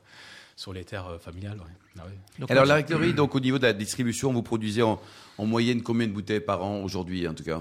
sur 0.59 0.73
les 0.73 0.83
terres 0.83 1.19
familiales. 1.21 1.59
Ouais. 1.59 2.01
Ah 2.01 2.05
ouais. 2.05 2.19
Donc, 2.41 2.51
Alors 2.51 2.65
la 2.65 2.75
rectorie, 2.75 3.15
donc 3.15 3.37
au 3.37 3.39
niveau 3.39 3.59
de 3.59 3.63
la 3.63 3.73
distribution, 3.73 4.33
vous 4.33 4.43
produisez 4.43 4.83
en, 4.83 5.01
en 5.39 5.47
moyenne 5.47 5.83
combien 5.83 6.09
de 6.09 6.13
bouteilles 6.13 6.41
par 6.41 6.65
an 6.65 6.83
aujourd'hui, 6.83 7.29
en 7.29 7.35
tout 7.35 7.45
cas? 7.45 7.61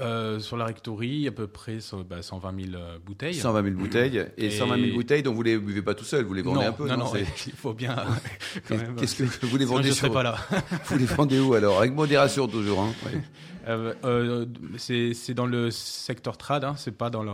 Euh, 0.00 0.40
Sur 0.40 0.56
la 0.56 0.64
rectorie, 0.64 1.28
à 1.28 1.30
peu 1.30 1.46
près 1.46 1.76
bah, 2.08 2.22
120 2.22 2.70
000 2.70 2.82
bouteilles. 3.04 3.34
120 3.34 3.62
000 3.64 3.76
bouteilles. 3.76 4.26
Et, 4.38 4.46
et, 4.46 4.50
120 4.50 4.80
000 4.82 4.96
bouteilles, 4.96 5.22
donc 5.22 5.34
vous 5.34 5.42
les 5.42 5.58
buvez 5.58 5.82
pas 5.82 5.94
tout 5.94 6.06
seul, 6.06 6.24
vous 6.24 6.32
les 6.32 6.40
vendez 6.40 6.60
non, 6.60 6.68
un 6.68 6.72
peu 6.72 6.88
Non, 6.88 6.96
non, 6.96 7.12
il 7.46 7.52
faut 7.52 7.74
bien. 7.74 7.96
Qu'est-ce 8.96 9.16
que 9.16 9.44
vous 9.44 9.58
les 9.58 9.66
vendez 9.66 9.92
Sinon, 9.92 9.94
je 9.94 9.98
sur... 10.06 10.12
pas 10.12 10.22
là. 10.22 10.36
vous 10.86 10.96
les 10.96 11.04
vendez 11.04 11.40
où 11.40 11.52
alors? 11.52 11.80
Avec 11.80 11.92
modération 11.92 12.48
toujours. 12.48 12.80
Hein 12.80 12.94
ouais. 13.04 13.20
euh, 13.68 13.92
euh, 14.04 14.46
c'est 14.78 15.34
dans 15.34 15.46
le 15.46 15.70
secteur 15.70 16.38
trad, 16.38 16.64
hein, 16.64 16.76
c'est 16.78 16.96
pas 16.96 17.10
dans 17.10 17.22
le. 17.22 17.30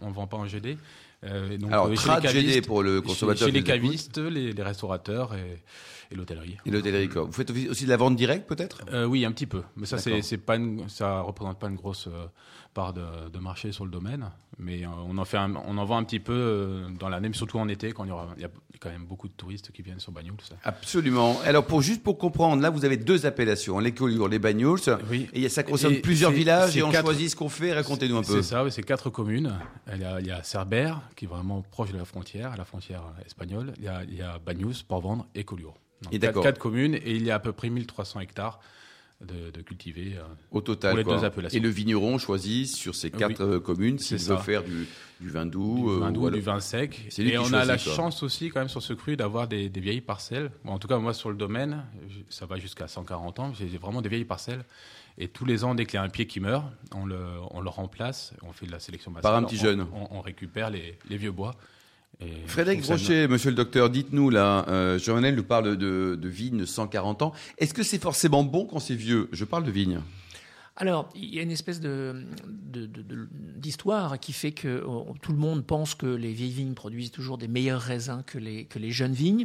On 0.00 0.10
vend 0.10 0.26
pas 0.26 0.36
en 0.36 0.46
GD. 0.46 0.76
Euh, 1.24 1.56
donc, 1.56 1.72
Alors, 1.72 1.92
trad 1.94 2.26
GD 2.26 2.62
pour 2.62 2.82
le 2.82 3.00
consommateur. 3.00 3.46
Chez, 3.46 3.52
chez 3.52 3.58
les 3.58 3.64
cavistes, 3.64 4.18
les, 4.18 4.52
les, 4.52 4.62
restaurateurs 4.62 5.34
et, 5.34 5.62
et 6.10 6.14
l'hôtellerie. 6.14 6.56
Et 6.66 6.70
l'hôtellerie, 6.70 7.08
quoi. 7.08 7.22
Vous 7.22 7.32
faites 7.32 7.50
aussi 7.50 7.84
de 7.84 7.88
la 7.88 7.96
vente 7.96 8.16
directe, 8.16 8.48
peut-être? 8.48 8.82
Euh, 8.92 9.04
Oui, 9.06 9.24
un 9.24 9.32
petit 9.32 9.46
peu. 9.46 9.62
Mais 9.76 9.86
ça, 9.86 9.98
c'est 9.98 10.38
pas 10.38 10.56
une, 10.56 10.88
ça 10.88 11.20
représente 11.20 11.58
pas 11.58 11.68
une 11.68 11.76
grosse 11.76 12.08
euh, 12.08 12.26
part 12.72 12.92
de, 12.92 13.28
de, 13.32 13.38
marché 13.38 13.72
sur 13.72 13.84
le 13.84 13.90
domaine. 13.90 14.30
Mais 14.58 14.84
euh, 14.84 14.88
on 15.06 15.18
en 15.18 15.24
fait, 15.24 15.36
un, 15.36 15.54
on 15.54 15.78
en 15.78 15.84
vend 15.84 15.98
un 15.98 16.04
petit 16.04 16.20
peu 16.20 16.32
euh, 16.32 16.88
dans 16.98 17.08
l'année, 17.08 17.28
mais 17.28 17.34
surtout 17.34 17.58
en 17.58 17.68
été, 17.68 17.92
quand 17.92 18.04
il 18.04 18.08
y 18.08 18.12
aura, 18.12 18.28
il 18.36 18.42
y 18.42 18.44
a 18.44 18.50
quand 18.80 18.90
même 18.90 19.04
beaucoup 19.04 19.28
de 19.28 19.32
touristes 19.32 19.70
qui 19.72 19.82
viennent 19.82 20.00
sur 20.00 20.12
Bagnols. 20.12 20.36
Absolument. 20.64 21.38
Alors, 21.44 21.64
pour 21.66 21.82
juste 21.82 22.02
pour 22.02 22.18
comprendre, 22.18 22.62
là, 22.62 22.70
vous 22.70 22.84
avez 22.84 22.96
deux 22.96 23.26
appellations, 23.26 23.78
les 23.78 23.92
Collioures, 23.92 24.28
les 24.28 24.38
Bagnols. 24.38 24.80
Oui. 25.10 25.28
Et 25.32 25.48
ça 25.48 25.62
concerne 25.62 25.94
et 25.94 26.00
plusieurs 26.00 26.30
villages 26.30 26.76
et 26.76 26.82
on 26.82 26.90
quatre... 26.90 27.04
choisit 27.04 27.30
ce 27.30 27.36
qu'on 27.36 27.48
fait. 27.48 27.72
Racontez-nous 27.72 28.16
un 28.16 28.22
peu. 28.22 28.42
C'est 28.42 28.48
ça, 28.48 28.64
oui, 28.64 28.72
c'est 28.72 28.82
quatre 28.82 29.10
communes. 29.10 29.52
Il 29.92 30.00
y, 30.00 30.04
a, 30.04 30.20
il 30.20 30.26
y 30.26 30.30
a 30.30 30.42
Cerbère, 30.42 31.00
qui 31.16 31.26
est 31.26 31.28
vraiment 31.28 31.62
proche 31.62 31.92
de 31.92 31.98
la 31.98 32.04
frontière, 32.04 32.52
à 32.52 32.56
la 32.56 32.64
frontière 32.64 33.02
espagnole. 33.24 33.72
Il 33.78 33.84
y 33.84 33.88
a, 33.88 34.02
il 34.04 34.14
y 34.14 34.22
a 34.22 34.38
Bagnols, 34.38 34.74
Port-Vendre 34.86 35.26
et 35.34 35.44
Collioures. 35.44 35.76
Et 36.10 36.18
quatre, 36.18 36.40
quatre 36.40 36.58
communes 36.58 36.94
et 36.94 37.12
il 37.12 37.22
y 37.22 37.30
a 37.30 37.36
à 37.36 37.38
peu 37.38 37.52
près 37.52 37.70
1300 37.70 38.20
hectares 38.20 38.58
de, 39.26 39.50
de 39.50 39.62
cultiver 39.62 40.14
euh, 40.16 40.22
au 40.50 40.60
total 40.60 40.90
pour 40.90 40.98
les 40.98 41.04
quoi. 41.04 41.16
deux 41.16 41.24
appellations. 41.24 41.56
Et 41.56 41.60
le 41.60 41.68
vigneron 41.68 42.18
choisit 42.18 42.66
sur 42.66 42.94
ces 42.94 43.10
quatre 43.10 43.44
oui. 43.44 43.62
communes 43.62 43.98
s'il 43.98 44.18
veut 44.18 44.36
faire 44.38 44.62
du, 44.62 44.86
du 45.20 45.30
vin 45.30 45.46
doux, 45.46 45.92
du 45.92 46.00
vin, 46.00 46.10
doux, 46.10 46.26
euh, 46.26 46.30
du 46.30 46.40
vin 46.40 46.60
sec. 46.60 47.08
Et 47.18 47.38
on 47.38 47.52
a 47.52 47.64
la 47.64 47.78
quoi. 47.78 47.92
chance 47.92 48.22
aussi 48.22 48.50
quand 48.50 48.60
même 48.60 48.68
sur 48.68 48.82
ce 48.82 48.92
cru 48.92 49.16
d'avoir 49.16 49.48
des, 49.48 49.68
des, 49.68 49.80
vieilles 49.80 50.00
parcelles. 50.00 50.50
Bon, 50.64 50.72
en 50.72 50.78
tout 50.78 50.88
cas 50.88 50.98
moi 50.98 51.14
sur 51.14 51.30
le 51.30 51.36
domaine, 51.36 51.84
ça 52.28 52.46
va 52.46 52.58
jusqu'à 52.58 52.88
140 52.88 53.38
ans. 53.38 53.52
J'ai 53.54 53.66
vraiment 53.78 54.02
des 54.02 54.08
vieilles 54.08 54.24
parcelles. 54.24 54.64
Et 55.18 55.28
tous 55.28 55.44
les 55.44 55.62
ans, 55.62 55.74
dès 55.74 55.84
qu'il 55.84 55.94
y 55.94 55.98
a 55.98 56.02
un 56.02 56.08
pied 56.08 56.26
qui 56.26 56.40
meurt, 56.40 56.64
on 56.94 57.04
le, 57.04 57.18
on 57.50 57.60
le 57.60 57.68
remplace, 57.68 58.32
on 58.42 58.52
fait 58.52 58.66
de 58.66 58.72
la 58.72 58.80
sélection 58.80 59.10
massive. 59.10 59.22
Par 59.22 59.34
un 59.34 59.42
petit 59.42 59.58
on, 59.58 59.62
jeune. 59.62 59.86
On, 59.92 60.18
on, 60.18 60.20
récupère 60.22 60.70
les, 60.70 60.98
les 61.08 61.16
vieux 61.18 61.32
bois. 61.32 61.54
Frédéric 62.46 62.82
Brochet, 62.82 63.26
monsieur 63.26 63.50
le 63.50 63.56
docteur, 63.56 63.90
dites-nous 63.90 64.30
là, 64.30 64.64
euh, 64.68 64.98
nous 65.32 65.42
parle 65.42 65.76
de, 65.76 66.16
de 66.20 66.28
vignes 66.28 66.58
de 66.58 66.66
140 66.66 67.22
ans. 67.22 67.32
Est-ce 67.58 67.74
que 67.74 67.82
c'est 67.82 68.00
forcément 68.00 68.44
bon 68.44 68.64
quand 68.66 68.78
c'est 68.78 68.94
vieux? 68.94 69.28
Je 69.32 69.44
parle 69.44 69.64
de 69.64 69.70
vignes. 69.70 70.00
Alors, 70.76 71.10
il 71.14 71.34
y 71.34 71.38
a 71.38 71.42
une 71.42 71.50
espèce 71.50 71.80
de, 71.80 72.24
d'histoire 73.56 74.18
qui 74.18 74.32
fait 74.32 74.52
que 74.52 74.82
oh, 74.86 75.14
tout 75.20 75.32
le 75.32 75.38
monde 75.38 75.66
pense 75.66 75.94
que 75.94 76.06
les 76.06 76.32
vieilles 76.32 76.52
vignes 76.52 76.72
produisent 76.72 77.10
toujours 77.10 77.36
des 77.36 77.48
meilleurs 77.48 77.80
raisins 77.80 78.22
que 78.26 78.38
les, 78.38 78.64
que 78.64 78.78
les 78.78 78.90
jeunes 78.90 79.12
vignes. 79.12 79.44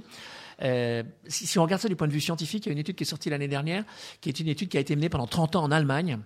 Euh, 0.62 1.04
si, 1.28 1.46
si, 1.46 1.60
on 1.60 1.64
regarde 1.64 1.82
ça 1.82 1.90
du 1.90 1.98
point 1.98 2.08
de 2.08 2.14
vue 2.14 2.22
scientifique, 2.22 2.66
il 2.66 2.70
y 2.70 2.72
a 2.72 2.74
une 2.74 2.80
étude 2.80 2.96
qui 2.96 3.04
est 3.04 3.08
sortie 3.08 3.30
l'année 3.30 3.50
dernière, 3.50 3.84
qui 4.22 4.30
est 4.30 4.40
une 4.40 4.48
étude 4.48 4.70
qui 4.70 4.78
a 4.78 4.80
été 4.80 4.96
menée 4.96 5.10
pendant 5.10 5.28
30 5.28 5.58
ans 5.58 5.64
en 5.64 5.72
Allemagne, 5.72 6.20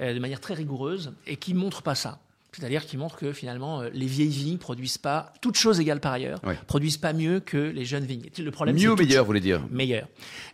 euh, 0.00 0.14
de 0.14 0.18
manière 0.18 0.40
très 0.40 0.54
rigoureuse, 0.54 1.12
et 1.26 1.36
qui 1.36 1.54
montre 1.54 1.82
pas 1.82 1.94
ça. 1.94 2.20
C'est-à-dire 2.52 2.84
qui 2.84 2.96
montre 2.96 3.16
que 3.16 3.32
finalement 3.32 3.82
les 3.92 4.06
vieilles 4.06 4.28
vignes 4.28 4.58
produisent 4.58 4.98
pas 4.98 5.32
toutes 5.40 5.56
choses 5.56 5.78
égales 5.80 6.00
par 6.00 6.12
ailleurs, 6.12 6.40
ouais. 6.44 6.58
produisent 6.66 6.96
pas 6.96 7.12
mieux 7.12 7.40
que 7.40 7.56
les 7.56 7.84
jeunes 7.84 8.04
vignes. 8.04 8.28
Le 8.38 8.50
problème 8.50 8.76
mieux 8.76 8.92
ou 8.92 8.96
meilleur, 8.96 9.24
vous 9.24 9.28
voulez 9.28 9.40
dire 9.40 9.62
Meilleur. 9.70 10.08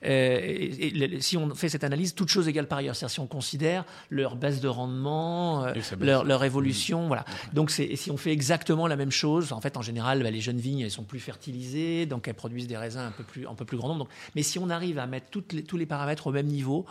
Euh, 0.04 0.38
et, 0.42 0.86
et, 0.88 1.20
si 1.20 1.36
on 1.36 1.54
fait 1.54 1.68
cette 1.68 1.84
analyse, 1.84 2.14
toutes 2.14 2.28
choses 2.28 2.48
égales 2.48 2.68
par 2.68 2.78
ailleurs, 2.78 2.94
c'est-à-dire 2.94 3.14
si 3.14 3.20
on 3.20 3.26
considère 3.26 3.84
leur 4.10 4.36
baisse 4.36 4.60
de 4.60 4.68
rendement, 4.68 5.64
euh, 5.64 5.72
leur, 6.00 6.24
leur, 6.24 6.44
évolution, 6.44 7.04
mmh. 7.04 7.08
voilà. 7.08 7.24
Donc 7.52 7.70
c'est 7.70 7.96
si 7.96 8.10
on 8.10 8.16
fait 8.16 8.32
exactement 8.32 8.86
la 8.86 8.96
même 8.96 9.10
chose, 9.10 9.52
en 9.52 9.60
fait 9.60 9.76
en 9.76 9.82
général 9.82 10.22
bah, 10.22 10.30
les 10.30 10.40
jeunes 10.40 10.58
vignes 10.58 10.80
elles 10.80 10.90
sont 10.90 11.04
plus 11.04 11.20
fertilisées, 11.20 12.06
donc 12.06 12.28
elles 12.28 12.34
produisent 12.34 12.66
des 12.66 12.76
raisins 12.76 13.00
un 13.00 13.10
peu 13.10 13.24
plus 13.24 13.46
un 13.46 13.54
peu 13.54 13.64
plus 13.64 13.76
grand 13.76 13.88
nombre. 13.88 14.04
Donc, 14.04 14.10
mais 14.34 14.42
si 14.42 14.58
on 14.58 14.70
arrive 14.70 14.98
à 14.98 15.06
mettre 15.06 15.26
toutes 15.30 15.52
les, 15.52 15.62
tous 15.62 15.76
les 15.76 15.86
paramètres 15.86 16.26
au 16.26 16.32
même 16.32 16.46
niveau 16.46 16.86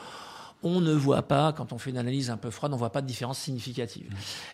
on 0.63 0.81
ne 0.81 0.93
voit 0.93 1.23
pas, 1.23 1.53
quand 1.53 1.73
on 1.73 1.77
fait 1.77 1.91
une 1.91 1.97
analyse 1.97 2.29
un 2.29 2.37
peu 2.37 2.49
froide, 2.49 2.71
on 2.71 2.75
ne 2.75 2.79
voit 2.79 2.91
pas 2.91 3.01
de 3.01 3.07
différence 3.07 3.39
significative. 3.39 4.09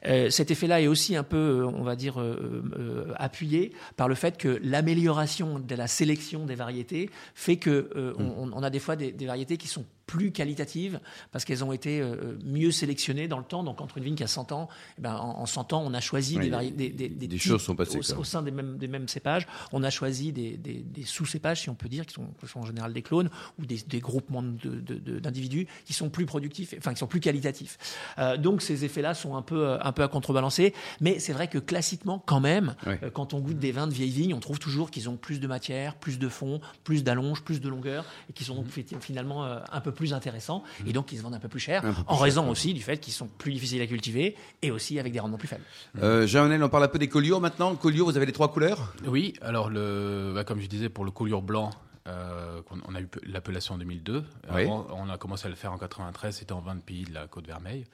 Euh, 0.05 0.29
cet 0.29 0.51
effet-là 0.51 0.81
est 0.81 0.87
aussi 0.87 1.15
un 1.15 1.23
peu, 1.23 1.65
on 1.65 1.83
va 1.83 1.95
dire, 1.95 2.19
euh, 2.19 2.63
euh, 2.77 3.13
appuyé 3.15 3.73
par 3.95 4.07
le 4.07 4.15
fait 4.15 4.37
que 4.37 4.59
l'amélioration 4.63 5.59
de 5.59 5.75
la 5.75 5.87
sélection 5.87 6.45
des 6.45 6.55
variétés 6.55 7.09
fait 7.33 7.57
que 7.57 7.89
euh, 7.95 8.13
on, 8.17 8.51
on, 8.53 8.63
a 8.63 8.69
des 8.69 8.79
fois 8.79 8.95
des, 8.95 9.11
des 9.11 9.25
variétés 9.25 9.57
qui 9.57 9.67
sont 9.67 9.85
plus 10.11 10.33
qualitatives 10.33 10.99
parce 11.31 11.45
qu'elles 11.45 11.63
ont 11.63 11.71
été 11.71 12.01
euh, 12.01 12.37
mieux 12.43 12.71
sélectionnées 12.71 13.29
dans 13.29 13.37
le 13.37 13.45
temps. 13.45 13.63
Donc, 13.63 13.79
entre 13.79 13.97
une 13.97 14.03
vigne 14.03 14.15
qui 14.15 14.23
a 14.23 14.27
100 14.27 14.51
ans, 14.51 14.67
eh 14.97 15.01
ben, 15.01 15.15
en, 15.15 15.39
en, 15.39 15.45
100 15.45 15.71
ans, 15.71 15.83
on 15.85 15.93
a 15.93 16.01
choisi 16.01 16.37
oui, 16.37 16.49
des, 16.49 16.71
des, 16.71 16.89
des, 16.89 17.07
des, 17.07 17.27
des 17.27 17.37
choses 17.37 17.61
sont 17.61 17.77
passées 17.77 17.97
au, 17.97 18.19
au, 18.19 18.23
sein 18.25 18.41
des 18.41 18.51
mêmes, 18.51 18.77
des 18.77 18.89
mêmes 18.89 19.07
cépages. 19.07 19.47
On 19.71 19.83
a 19.83 19.89
choisi 19.89 20.33
des, 20.33 20.59
sous-cépages, 21.05 21.61
si 21.61 21.69
on 21.69 21.75
peut 21.75 21.87
dire, 21.87 22.05
qui 22.05 22.13
sont, 22.13 22.27
qui 22.41 22.47
sont, 22.47 22.59
en 22.59 22.65
général 22.65 22.91
des 22.91 23.01
clones 23.01 23.29
ou 23.57 23.65
des, 23.65 24.01
groupements 24.01 24.43
d'individus 24.43 25.67
qui 25.85 25.93
sont 25.93 26.09
plus 26.09 26.25
productifs, 26.25 26.73
enfin, 26.77 26.91
qui 26.91 26.99
sont 26.99 27.07
plus 27.07 27.21
qualitatifs. 27.21 27.77
Euh, 28.19 28.35
donc, 28.35 28.61
ces 28.61 28.83
effets-là 28.83 29.13
sont 29.13 29.37
un 29.37 29.41
peu, 29.41 29.77
un 29.81 29.91
peu 29.93 30.03
à 30.03 30.09
contrebalancer. 30.09 30.73
Mais 30.99 31.19
c'est 31.19 31.33
vrai 31.33 31.47
que 31.47 31.57
classiquement, 31.57 32.19
quand 32.19 32.41
même, 32.41 32.75
oui. 32.85 32.95
euh, 33.03 33.09
quand 33.09 33.33
on 33.33 33.39
goûte 33.39 33.59
des 33.59 33.71
vins 33.71 33.87
de 33.87 33.93
vieilles 33.93 34.09
vignes, 34.09 34.33
on 34.33 34.41
trouve 34.41 34.59
toujours 34.59 34.91
qu'ils 34.91 35.07
ont 35.07 35.15
plus 35.15 35.39
de 35.39 35.47
matière, 35.47 35.95
plus 35.95 36.19
de 36.19 36.27
fond, 36.27 36.59
plus 36.83 37.05
d'allonge, 37.05 37.43
plus 37.43 37.61
de 37.61 37.69
longueur 37.69 38.03
et 38.29 38.33
qui 38.33 38.43
sont 38.43 38.63
mmh. 38.63 38.99
finalement 38.99 39.45
euh, 39.45 39.59
un 39.71 39.81
peu 39.81 39.91
plus 39.91 40.00
plus 40.01 40.13
intéressants 40.13 40.63
et 40.85 40.93
donc 40.93 41.11
ils 41.11 41.17
se 41.17 41.21
vendent 41.23 41.35
un 41.35 41.39
peu 41.39 41.47
plus 41.47 41.59
cher, 41.59 41.85
Un 41.85 41.93
peu 41.93 42.03
plus 42.03 42.03
en 42.13 42.17
raison 42.17 42.49
aussi 42.49 42.73
du 42.73 42.81
fait 42.81 42.97
qu'ils 42.97 43.13
sont 43.13 43.27
plus 43.27 43.51
difficiles 43.53 43.81
à 43.81 43.87
cultiver 43.87 44.35
et 44.61 44.71
aussi 44.71 44.99
avec 44.99 45.13
des 45.13 45.19
rendements 45.19 45.37
plus 45.37 45.47
faibles. 45.47 45.63
Euh, 46.01 46.25
Jean-Onel, 46.27 46.63
on 46.63 46.69
parle 46.69 46.83
un 46.83 46.87
peu 46.87 46.99
des 46.99 47.07
collioures 47.07 47.39
maintenant. 47.39 47.75
Collioure, 47.75 48.09
vous 48.09 48.17
avez 48.17 48.25
les 48.25 48.31
trois 48.33 48.51
couleurs? 48.51 48.93
Oui, 49.05 49.33
alors 49.41 49.69
le, 49.69 50.31
bah, 50.33 50.43
comme 50.43 50.59
je 50.59 50.67
disais, 50.67 50.89
pour 50.89 51.05
le 51.05 51.11
collioure 51.11 51.41
blanc, 51.43 51.69
euh, 52.07 52.61
on 52.87 52.95
a 52.95 53.01
eu 53.01 53.07
l'appellation 53.23 53.75
en 53.75 53.77
2002. 53.77 54.23
Oui. 54.53 54.61
Avant, 54.63 54.87
on 54.91 55.09
a 55.09 55.17
commencé 55.17 55.45
à 55.45 55.49
le 55.49 55.55
faire 55.55 55.71
en 55.71 55.77
93, 55.77 56.35
c'était 56.35 56.53
en 56.53 56.61
20 56.61 56.83
pays 56.83 57.03
de 57.03 57.13
la 57.13 57.27
côte 57.27 57.45
vermeille. 57.45 57.85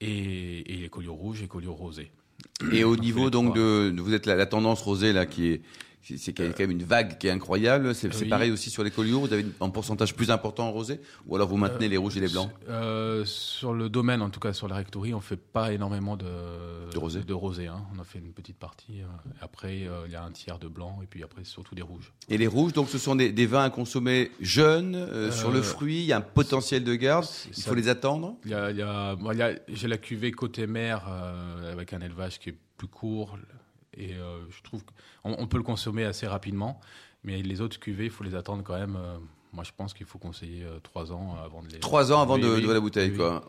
Et, 0.00 0.74
et 0.74 0.76
les 0.76 0.88
collioures 0.88 1.16
rouges 1.16 1.42
et 1.42 1.48
collioures 1.48 1.76
rosés. 1.76 2.12
Et 2.72 2.84
au 2.84 2.92
On 2.92 2.94
fait 2.94 3.00
niveau 3.00 3.30
donc 3.30 3.54
de, 3.54 3.94
vous 3.98 4.14
êtes 4.14 4.26
la, 4.26 4.34
la 4.36 4.46
tendance 4.46 4.82
rosée 4.82 5.12
là 5.12 5.26
qui 5.26 5.48
est 5.48 5.62
c'est 6.16 6.32
quand 6.32 6.58
même 6.58 6.70
une 6.70 6.84
vague 6.84 7.18
qui 7.18 7.26
est 7.26 7.30
incroyable. 7.30 7.94
C'est 7.94 8.08
Oui. 8.22 8.28
pareil 8.30 8.50
aussi 8.50 8.70
sur 8.70 8.82
les 8.82 8.90
collioures. 8.90 9.20
Vous 9.20 9.32
avez 9.34 9.44
un 9.60 9.68
pourcentage 9.68 10.14
plus 10.16 10.30
important 10.30 10.66
en 10.68 10.72
rosé? 10.72 11.00
Ou 11.26 11.36
alors 11.36 11.48
vous 11.48 11.58
maintenez 11.58 11.86
les 11.86 11.98
rouges 11.98 12.16
et 12.16 12.20
les 12.20 12.30
blancs? 12.30 12.48
Euh, 12.70 13.26
sur 13.26 13.74
le 13.74 13.90
domaine, 13.90 14.22
en 14.22 14.30
tout 14.30 14.40
cas 14.40 14.54
sur 14.54 14.68
la 14.68 14.76
rectory, 14.76 15.12
on 15.12 15.20
fait 15.20 15.36
pas 15.36 15.70
énormément 15.70 16.16
de, 16.16 16.24
De 16.90 16.98
rosé. 16.98 17.20
De 17.20 17.34
rosé 17.34 17.66
hein. 17.66 17.82
On 17.94 18.00
a 18.00 18.04
fait 18.04 18.20
une 18.20 18.32
petite 18.32 18.56
partie. 18.56 19.02
euh, 19.02 19.06
après, 19.42 19.86
euh, 19.86 20.04
il 20.06 20.12
y 20.12 20.16
a 20.16 20.22
un 20.24 20.30
tiers 20.30 20.58
de 20.58 20.68
blanc 20.68 20.98
et 21.02 21.06
puis 21.06 21.22
après, 21.22 21.44
surtout 21.44 21.74
des 21.74 21.82
rouges. 21.82 22.10
Et 22.30 22.38
les 22.38 22.46
rouges, 22.46 22.72
donc 22.72 22.88
ce 22.88 22.96
sont 22.96 23.14
des, 23.14 23.30
des 23.30 23.44
vins 23.46 23.64
à 23.64 23.70
consommer 23.70 24.30
jeunes 24.40 24.94
euh, 24.94 25.30
sur 25.30 25.50
le 25.50 25.58
Euh, 25.58 25.62
fruit. 25.62 25.98
Il 25.98 26.06
y 26.06 26.14
a 26.14 26.18
un 26.18 26.22
potentiel 26.22 26.84
de 26.84 26.94
garde. 26.94 27.26
Il 27.48 27.54
ça- 27.54 27.68
faut 27.68 27.74
les 27.76 27.88
attendre? 27.90 28.34
Il 28.46 28.52
y 28.52 28.54
a, 28.54 28.64
a- 29.10 29.14
bon, 29.16 29.38
a- 29.38 29.58
j'ai 29.68 29.88
la 29.88 29.98
cuvée 29.98 30.30
côté 30.32 30.66
mer 30.66 31.04
euh, 31.06 31.70
avec 31.70 31.92
un 31.92 32.00
élevage 32.00 32.27
qui 32.36 32.50
est 32.50 32.58
plus 32.76 32.88
court 32.88 33.38
et 33.94 34.14
euh, 34.14 34.48
je 34.50 34.62
trouve 34.62 34.84
qu'on 34.84 35.34
on 35.38 35.46
peut 35.46 35.56
le 35.56 35.62
consommer 35.62 36.04
assez 36.04 36.26
rapidement, 36.26 36.80
mais 37.24 37.42
les 37.42 37.60
autres 37.60 37.80
cuvées, 37.80 38.04
il 38.04 38.10
faut 38.10 38.24
les 38.24 38.34
attendre 38.34 38.62
quand 38.62 38.78
même. 38.78 38.98
Moi, 39.52 39.64
je 39.64 39.70
pense 39.76 39.94
qu'il 39.94 40.06
faut 40.06 40.18
conseiller 40.18 40.62
euh, 40.64 40.78
trois 40.82 41.10
ans 41.12 41.36
avant 41.44 41.62
de 41.62 41.68
les. 41.68 41.78
Trois 41.80 42.12
ans 42.12 42.20
avant 42.20 42.34
Oui, 42.36 42.42
de, 42.42 42.48
oui, 42.56 42.62
de 42.66 42.70
la 42.72 42.80
bouteille, 42.80 43.10
oui, 43.10 43.16
quoi. 43.16 43.42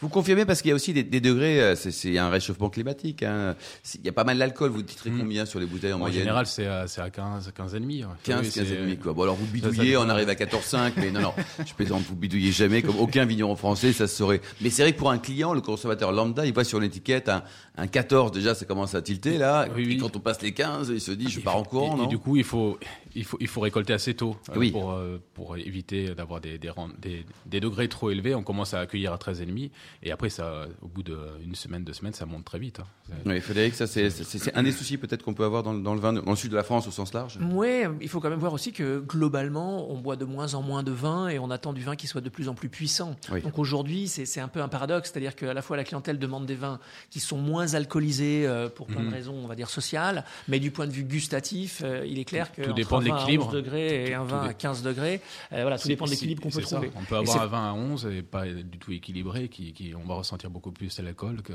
Vous 0.00 0.08
confirmez 0.08 0.44
parce 0.44 0.60
qu'il 0.62 0.70
y 0.70 0.72
a 0.72 0.74
aussi 0.74 0.92
des, 0.92 1.02
des 1.04 1.20
degrés. 1.20 1.60
euh, 1.62 1.76
C'est 1.76 1.90
c'est 1.92 2.18
un 2.18 2.28
réchauffement 2.28 2.70
climatique. 2.70 3.22
hein. 3.22 3.54
Il 3.94 4.04
y 4.04 4.08
a 4.08 4.12
pas 4.12 4.24
mal 4.24 4.38
d'alcool. 4.38 4.70
Vous 4.70 4.82
titrez 4.82 5.10
Mm. 5.10 5.18
combien 5.20 5.46
sur 5.46 5.60
les 5.60 5.66
bouteilles 5.66 5.92
en, 5.92 5.96
En 5.96 6.00
moyenne 6.00 6.18
général, 6.20 6.46
c'est 6.46 6.66
à, 6.66 6.86
à 6.98 7.10
15, 7.10 7.52
15 7.54 7.74
et 7.74 7.80
demi. 7.80 8.04
ouais. 8.04 8.10
15, 8.24 8.40
Oui, 8.46 8.50
15 8.52 8.66
c'est- 8.66 8.74
et 8.74 8.76
demi, 8.78 8.96
quoi. 8.98 9.12
Bon, 9.12 9.22
alors 9.22 9.36
vous 9.36 9.46
bidouillez, 9.46 9.96
on 9.96 10.08
arrive 10.08 10.28
à 10.28 10.34
14,5, 10.34 10.94
mais 10.96 11.10
non, 11.10 11.20
non, 11.20 11.32
je 11.64 11.72
plaisante, 11.74 12.02
vous 12.02 12.16
bidouillez 12.16 12.52
jamais, 12.52 12.82
comme 12.82 12.98
aucun 12.98 13.24
vigneron 13.24 13.56
français, 13.56 13.92
ça 13.92 14.06
se 14.08 14.16
saurait. 14.16 14.40
Mais 14.60 14.70
c'est 14.70 14.82
vrai 14.82 14.92
que 14.92 14.98
pour 14.98 15.10
un 15.10 15.18
client, 15.18 15.52
le 15.54 15.60
consommateur 15.60 16.12
lambda, 16.12 16.44
il 16.46 16.52
voit 16.52 16.64
sur 16.64 16.80
l'étiquette 16.80 17.28
un, 17.28 17.42
un 17.76 17.86
14, 17.86 18.32
déjà, 18.32 18.54
ça 18.54 18.64
commence 18.64 18.94
à 18.94 19.02
tilter, 19.02 19.38
là. 19.38 19.66
Oui, 19.74 19.82
et 19.82 19.86
oui. 19.86 19.96
quand 19.98 20.14
on 20.16 20.20
passe 20.20 20.42
les 20.42 20.52
15, 20.52 20.90
il 20.92 21.00
se 21.00 21.12
dit, 21.12 21.28
je 21.30 21.40
pars 21.40 21.56
en 21.56 21.62
courant, 21.62 21.94
et, 21.94 21.98
non 21.98 22.04
et 22.04 22.08
du 22.08 22.18
coup, 22.18 22.36
il 22.36 22.44
faut, 22.44 22.78
il 23.14 23.24
faut, 23.24 23.36
il 23.40 23.46
faut 23.48 23.60
récolter 23.60 23.92
assez 23.92 24.14
tôt 24.14 24.36
euh, 24.50 24.54
Oui. 24.56 24.70
pour, 24.72 24.92
euh, 24.92 25.18
pour 25.38 25.56
éviter 25.56 26.14
d'avoir 26.16 26.40
des, 26.40 26.58
des, 26.58 26.68
rend- 26.68 26.88
des, 26.98 27.24
des 27.46 27.60
degrés 27.60 27.88
trop 27.88 28.10
élevés. 28.10 28.34
On 28.34 28.42
commence 28.42 28.74
à 28.74 28.80
accueillir 28.80 29.12
à 29.12 29.16
13,5 29.18 29.70
et 30.02 30.10
après, 30.10 30.30
ça, 30.30 30.66
au 30.82 30.88
bout 30.88 31.04
d'une 31.04 31.54
semaine, 31.54 31.84
deux 31.84 31.92
semaines, 31.92 32.12
ça 32.12 32.26
monte 32.26 32.44
très 32.44 32.58
vite. 32.58 32.80
hein. 32.80 32.86
C'est- 33.24 33.30
Oui, 33.30 33.40
Frédéric, 33.40 33.74
ça, 33.74 33.86
c'est 33.86 34.10
un 34.56 34.62
des 34.64 34.72
soucis 34.72 34.98
peut-être 34.98 35.22
qu'on 35.22 35.34
peut 35.34 35.44
avoir 35.44 35.62
dans, 35.62 35.72
le- 35.72 35.80
dans 35.80 35.94
le 35.94 36.00
vin, 36.00 36.12
dans 36.12 36.28
le 36.28 36.36
sud 36.36 36.50
de 36.50 36.56
la 36.56 36.64
France 36.64 36.88
au 36.88 36.90
sens 36.90 37.14
large. 37.14 37.38
Ouais, 37.52 37.88
il 38.00 38.08
faut 38.08 38.18
quand 38.18 38.30
même 38.30 38.40
voir 38.40 38.52
aussi 38.52 38.72
que 38.72 38.98
globalement, 38.98 39.90
on 39.92 39.96
boit 39.98 40.16
de 40.16 40.24
moins 40.24 40.54
en 40.54 40.62
moins 40.62 40.82
de 40.82 40.90
vin 40.90 41.28
et 41.28 41.38
on 41.38 41.50
attend 41.52 41.72
du 41.72 41.82
vin 41.82 41.94
qui 41.94 42.08
soit 42.08 42.20
de 42.20 42.28
plus 42.28 42.48
en 42.48 42.54
plus 42.54 42.68
puissant. 42.68 43.14
Oui. 43.30 43.40
Donc 43.42 43.58
aujourd'hui, 43.60 44.08
c'est 44.08 44.26
c'est 44.26 44.40
un 44.40 44.48
peu 44.48 44.60
un 44.60 44.68
paradoxe, 44.68 45.10
c'est-à-dire 45.12 45.36
qu'à 45.36 45.54
la 45.54 45.62
fois 45.62 45.76
la 45.76 45.84
clientèle 45.84 46.18
demande 46.18 46.46
des 46.46 46.54
vins 46.56 46.80
qui 47.10 47.20
sont 47.20 47.38
moins 47.38 47.74
alcoolisés 47.74 48.46
euh, 48.46 48.68
pour 48.68 48.86
plein 48.88 49.00
de 49.02 49.06
Mhm. 49.06 49.12
raisons, 49.14 49.34
on 49.34 49.46
va 49.46 49.54
dire 49.54 49.70
sociales, 49.70 50.24
mais 50.48 50.58
du 50.58 50.70
point 50.72 50.86
de 50.86 50.92
vue 50.92 51.04
gustatif, 51.04 51.82
euh, 51.84 52.04
il 52.06 52.18
est 52.18 52.24
clair 52.24 52.52
que 52.52 52.62
Tout 52.62 52.68
entre 52.70 52.74
dépend 52.76 52.98
un 52.98 53.02
de 53.04 53.08
vin 53.08 53.14
à 53.14 53.18
l'équilibre. 53.18 53.46
11 53.46 53.52
degrés 53.54 54.04
et 54.10 54.14
un 54.14 54.22
Tout 54.24 54.30
vin 54.30 54.42
à 54.42 54.54
15 54.54 54.82
degrés, 54.82 55.20
euh, 55.52 55.62
voilà, 55.62 55.78
tout 55.78 55.88
dépend 55.88 56.04
de 56.06 56.10
l'équilibre 56.10 56.42
qu'on 56.42 56.50
peut 56.50 56.60
ça. 56.62 56.76
trouver. 56.76 56.90
On 56.96 57.04
peut 57.04 57.16
avoir 57.16 57.42
un 57.42 57.46
vin 57.46 57.70
à 57.70 57.72
11 57.72 58.06
et 58.06 58.22
pas 58.22 58.46
du 58.46 58.78
tout 58.78 58.92
équilibré, 58.92 59.48
qui, 59.48 59.72
qui- 59.72 59.94
on 59.94 60.06
va 60.06 60.14
ressentir 60.14 60.50
beaucoup 60.50 60.72
plus 60.72 60.98
l'alcool 61.00 61.42
que. 61.42 61.52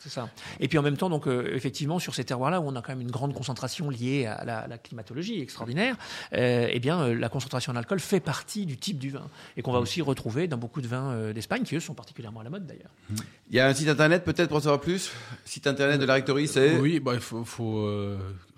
C'est 0.00 0.10
ça. 0.10 0.28
Et 0.60 0.68
puis 0.68 0.76
en 0.76 0.82
même 0.82 0.98
temps, 0.98 1.08
donc 1.08 1.26
euh, 1.26 1.54
effectivement, 1.54 1.98
sur 1.98 2.14
ces 2.14 2.24
terroirs-là 2.24 2.60
où 2.60 2.64
on 2.68 2.76
a 2.76 2.82
quand 2.82 2.92
même 2.92 3.00
une 3.00 3.10
grande 3.10 3.32
concentration 3.32 3.88
liée 3.88 4.26
à 4.26 4.44
la, 4.44 4.66
la 4.66 4.76
climatologie 4.76 5.40
extraordinaire, 5.40 5.96
euh, 6.34 6.68
eh 6.70 6.78
bien 6.78 7.00
euh, 7.00 7.14
la 7.14 7.30
concentration 7.30 7.72
en 7.72 7.76
alcool 7.76 8.00
fait 8.00 8.20
partie 8.20 8.66
du 8.66 8.76
type 8.76 8.98
du 8.98 9.08
vin 9.08 9.26
et 9.56 9.62
qu'on 9.62 9.72
va 9.72 9.78
aussi 9.78 10.02
retrouver 10.02 10.46
dans 10.46 10.58
beaucoup 10.58 10.82
de 10.82 10.88
vins 10.88 11.32
d'Espagne 11.32 11.62
qui 11.62 11.74
eux 11.74 11.80
sont 11.80 11.94
particulièrement 11.94 12.40
à 12.40 12.44
la 12.44 12.50
mode 12.50 12.66
d'ailleurs. 12.66 12.90
Il 13.48 13.56
y 13.56 13.60
a 13.60 13.66
un 13.66 13.72
site 13.72 13.88
internet 13.88 14.24
peut-être 14.24 14.48
pour 14.48 14.58
en 14.58 14.60
savoir 14.60 14.80
plus? 14.82 15.10
Site 15.46 15.66
internet 15.66 15.98
de 15.98 16.04
la 16.04 16.14
Rectory, 16.14 16.48
c'est 16.48 16.76
Oui, 16.76 17.00
bah, 17.00 17.12
il 17.14 17.20
faut, 17.20 17.42
faut, 17.46 17.88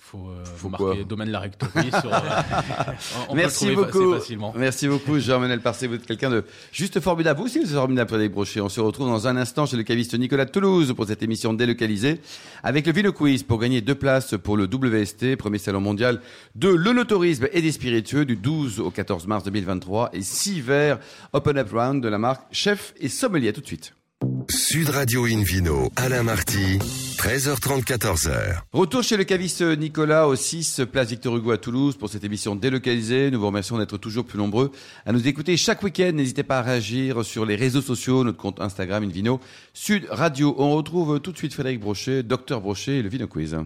faut, 0.06 0.28
euh, 0.30 0.44
Faut 0.44 0.68
marquer 0.68 1.04
domaine 1.04 1.30
la 1.30 1.40
rectory 1.40 1.90
sur. 1.90 2.12
euh, 2.14 2.18
on 3.28 3.32
peut 3.32 3.36
Merci 3.36 3.66
le 3.66 3.75
beaucoup. 3.75 4.14
facilement. 4.14 4.52
Merci 4.56 4.86
beaucoup, 4.86 5.18
Jean-Manuel 5.18 5.60
Parcé. 5.60 5.86
Vous 5.88 5.94
êtes 5.96 6.06
quelqu'un 6.06 6.30
de 6.30 6.44
juste 6.72 7.00
formidable. 7.00 7.40
Vous 7.40 7.46
aussi, 7.46 7.58
vous 7.58 7.66
êtes 7.66 7.72
formidable, 7.75 8.08
Frédéric 8.08 8.32
Brochet. 8.32 8.60
On 8.60 8.68
se 8.68 8.80
retrouve 8.80 9.08
dans 9.08 9.26
un 9.26 9.36
instant 9.36 9.66
chez 9.66 9.76
le 9.76 9.82
caviste 9.82 10.14
Nicolas 10.16 10.44
de 10.44 10.50
Toulouse 10.50 10.92
pour 10.94 11.06
cette 11.06 11.22
émission 11.22 11.52
délocalisée 11.54 12.20
avec 12.62 12.86
le 12.86 12.92
Vino 12.92 13.12
Quiz 13.12 13.42
pour 13.42 13.58
gagner 13.58 13.80
deux 13.80 13.96
places 13.96 14.34
pour 14.42 14.56
le 14.56 14.64
WST, 14.64 15.36
premier 15.36 15.58
salon 15.58 15.80
mondial 15.80 16.20
de 16.54 16.68
l'onotourisme 16.68 17.48
et 17.52 17.60
des 17.60 17.72
spiritueux 17.72 18.25
du 18.25 18.36
12 18.36 18.80
au 18.80 18.90
14 18.90 19.26
mars 19.26 19.44
2023 19.44 20.10
et 20.12 20.22
six 20.22 20.60
verres 20.60 20.98
Open 21.32 21.58
Up 21.58 21.70
Round 21.72 22.02
de 22.02 22.08
la 22.08 22.18
marque 22.18 22.42
Chef 22.52 22.94
et 23.00 23.08
Sommelier. 23.08 23.48
À 23.48 23.52
tout 23.52 23.60
de 23.60 23.66
suite. 23.66 23.92
Sud 24.49 24.91
Radio 24.91 25.25
Invino, 25.25 25.91
Alain 25.97 26.23
Marty, 26.23 26.79
13h30, 27.19 27.85
14h. 27.85 28.61
Retour 28.73 29.03
chez 29.03 29.17
le 29.17 29.25
caviste 29.25 29.62
Nicolas 29.62 30.29
au 30.29 30.37
6 30.37 30.83
place 30.91 31.09
Victor 31.09 31.37
Hugo 31.37 31.50
à 31.50 31.59
Toulouse 31.59 31.97
pour 31.97 32.09
cette 32.09 32.23
émission 32.23 32.55
délocalisée. 32.55 33.31
Nous 33.31 33.41
vous 33.41 33.47
remercions 33.47 33.79
d'être 33.79 33.99
toujours 33.99 34.25
plus 34.25 34.38
nombreux 34.38 34.71
à 35.05 35.12
nous 35.12 35.26
écouter 35.26 35.57
chaque 35.57 35.83
week-end. 35.83 36.12
N'hésitez 36.15 36.45
pas 36.45 36.59
à 36.59 36.62
réagir 36.62 37.25
sur 37.25 37.45
les 37.45 37.57
réseaux 37.57 37.83
sociaux, 37.83 38.23
notre 38.23 38.38
compte 38.38 38.61
Instagram 38.61 39.03
Invino 39.03 39.41
Sud 39.75 40.07
Radio. 40.11 40.55
On 40.59 40.76
retrouve 40.76 41.19
tout 41.21 41.33
de 41.33 41.38
suite 41.38 41.53
Frédéric 41.53 41.81
Brochet, 41.81 42.23
Docteur 42.23 42.61
Brochet 42.61 42.99
et 42.99 43.03
le 43.03 43.09
Vino 43.09 43.26
Quiz. 43.26 43.57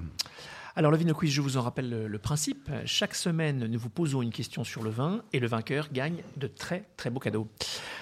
Alors 0.76 0.92
le 0.92 0.96
Vino 0.96 1.14
Quiz, 1.14 1.32
je 1.32 1.40
vous 1.40 1.56
en 1.56 1.62
rappelle 1.62 2.06
le, 2.06 2.18
principe. 2.18 2.70
Chaque 2.84 3.16
semaine, 3.16 3.66
nous 3.66 3.78
vous 3.78 3.90
posons 3.90 4.22
une 4.22 4.30
question 4.30 4.62
sur 4.62 4.84
le 4.84 4.90
vin 4.90 5.22
et 5.32 5.40
le 5.40 5.48
vainqueur 5.48 5.88
gagne 5.92 6.22
de 6.36 6.46
très 6.46 6.84
très 6.96 7.10
beaux 7.10 7.18
cadeaux. 7.18 7.48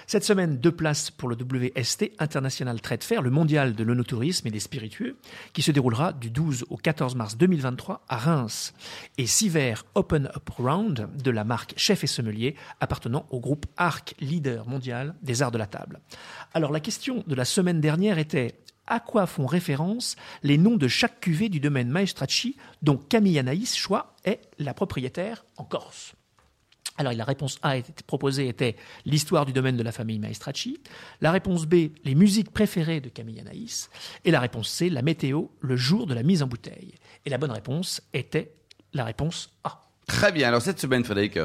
Cette 0.05 0.23
semaine, 0.23 0.57
deux 0.57 0.71
places 0.71 1.09
pour 1.09 1.29
le 1.29 1.35
WST 1.35 2.11
International 2.19 2.79
Trade 2.79 3.03
Fair, 3.03 3.23
le 3.23 3.31
mondial 3.31 3.73
de 3.73 3.83
l'onotourisme 3.83 4.47
et 4.47 4.51
des 4.51 4.59
spiritueux, 4.59 5.17
qui 5.53 5.63
se 5.63 5.71
déroulera 5.71 6.13
du 6.13 6.29
12 6.29 6.65
au 6.69 6.77
14 6.77 7.15
mars 7.15 7.37
2023 7.37 8.05
à 8.07 8.17
Reims. 8.17 8.73
Et 9.17 9.25
six 9.25 9.49
verres 9.49 9.85
Open 9.95 10.27
Up 10.35 10.49
Round 10.57 11.09
de 11.23 11.31
la 11.31 11.43
marque 11.43 11.73
Chef 11.75 12.03
et 12.03 12.07
Sommelier 12.07 12.55
appartenant 12.79 13.25
au 13.31 13.39
groupe 13.39 13.65
Arc, 13.77 14.13
leader 14.19 14.67
mondial 14.67 15.15
des 15.23 15.41
arts 15.41 15.51
de 15.51 15.57
la 15.57 15.67
table. 15.67 16.01
Alors 16.53 16.71
la 16.71 16.79
question 16.79 17.23
de 17.25 17.35
la 17.35 17.45
semaine 17.45 17.81
dernière 17.81 18.19
était 18.19 18.59
à 18.89 18.99
quoi 18.99 19.25
font 19.25 19.45
référence 19.45 20.15
les 20.43 20.57
noms 20.57 20.75
de 20.75 20.87
chaque 20.87 21.19
cuvée 21.19 21.49
du 21.49 21.59
domaine 21.59 21.89
Maestracci, 21.89 22.57
dont 22.81 22.97
Camille 22.97 23.39
Anaïs 23.39 23.75
Choix 23.75 24.15
est 24.25 24.41
la 24.57 24.73
propriétaire 24.73 25.45
en 25.57 25.63
Corse. 25.63 26.13
Alors 26.97 27.13
la 27.13 27.23
réponse 27.23 27.59
A 27.61 27.77
était 27.77 27.93
proposée 28.05 28.49
était 28.49 28.75
l'histoire 29.05 29.45
du 29.45 29.53
domaine 29.53 29.77
de 29.77 29.83
la 29.83 29.93
famille 29.93 30.19
Maestracci, 30.19 30.81
la 31.21 31.31
réponse 31.31 31.65
B 31.65 31.91
les 32.03 32.13
musiques 32.15 32.51
préférées 32.51 32.99
de 32.99 33.07
Camille 33.07 33.39
Anaïs, 33.39 33.89
et 34.25 34.31
la 34.31 34.41
réponse 34.41 34.69
C 34.69 34.89
la 34.89 35.01
météo 35.01 35.45
le 35.61 35.77
jour 35.77 36.07
de 36.07 36.13
la 36.13 36.23
mise 36.23 36.43
en 36.43 36.47
bouteille. 36.47 36.95
Et 37.25 37.29
la 37.29 37.37
bonne 37.37 37.51
réponse 37.51 38.01
était 38.13 38.51
la 38.91 39.05
réponse 39.05 39.51
A. 39.63 39.81
Très 40.07 40.33
bien. 40.33 40.49
Alors 40.49 40.61
cette 40.61 40.79
semaine, 40.79 41.05
Frédéric. 41.05 41.39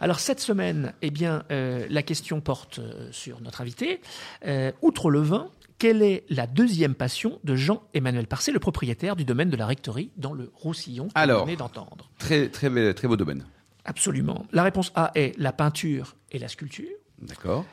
Alors 0.00 0.18
cette 0.18 0.40
semaine, 0.40 0.94
eh 1.00 1.12
bien, 1.12 1.44
euh, 1.52 1.86
la 1.88 2.02
question 2.02 2.40
porte 2.40 2.80
euh, 2.80 3.08
sur 3.12 3.40
notre 3.40 3.60
invité. 3.60 4.00
Euh, 4.46 4.72
outre 4.82 5.10
le 5.10 5.20
vin, 5.20 5.48
quelle 5.82 6.02
est 6.02 6.22
la 6.28 6.46
deuxième 6.46 6.94
passion 6.94 7.40
de 7.42 7.56
Jean-Emmanuel 7.56 8.28
Parcé, 8.28 8.52
le 8.52 8.60
propriétaire 8.60 9.16
du 9.16 9.24
domaine 9.24 9.50
de 9.50 9.56
la 9.56 9.66
Rectory 9.66 10.12
dans 10.16 10.32
le 10.32 10.52
Roussillon 10.54 11.08
que 11.08 11.12
Alors. 11.16 11.40
vous 11.40 11.46
venez 11.46 11.56
d'entendre? 11.56 12.08
Très, 12.20 12.50
très, 12.50 12.94
très 12.94 13.08
beau 13.08 13.16
domaine. 13.16 13.44
Absolument. 13.84 14.46
La 14.52 14.62
réponse 14.62 14.92
A 14.94 15.10
est 15.16 15.36
la 15.40 15.52
peinture 15.52 16.14
et 16.30 16.38
la 16.38 16.46
sculpture. 16.46 16.86
D'accord. 17.20 17.64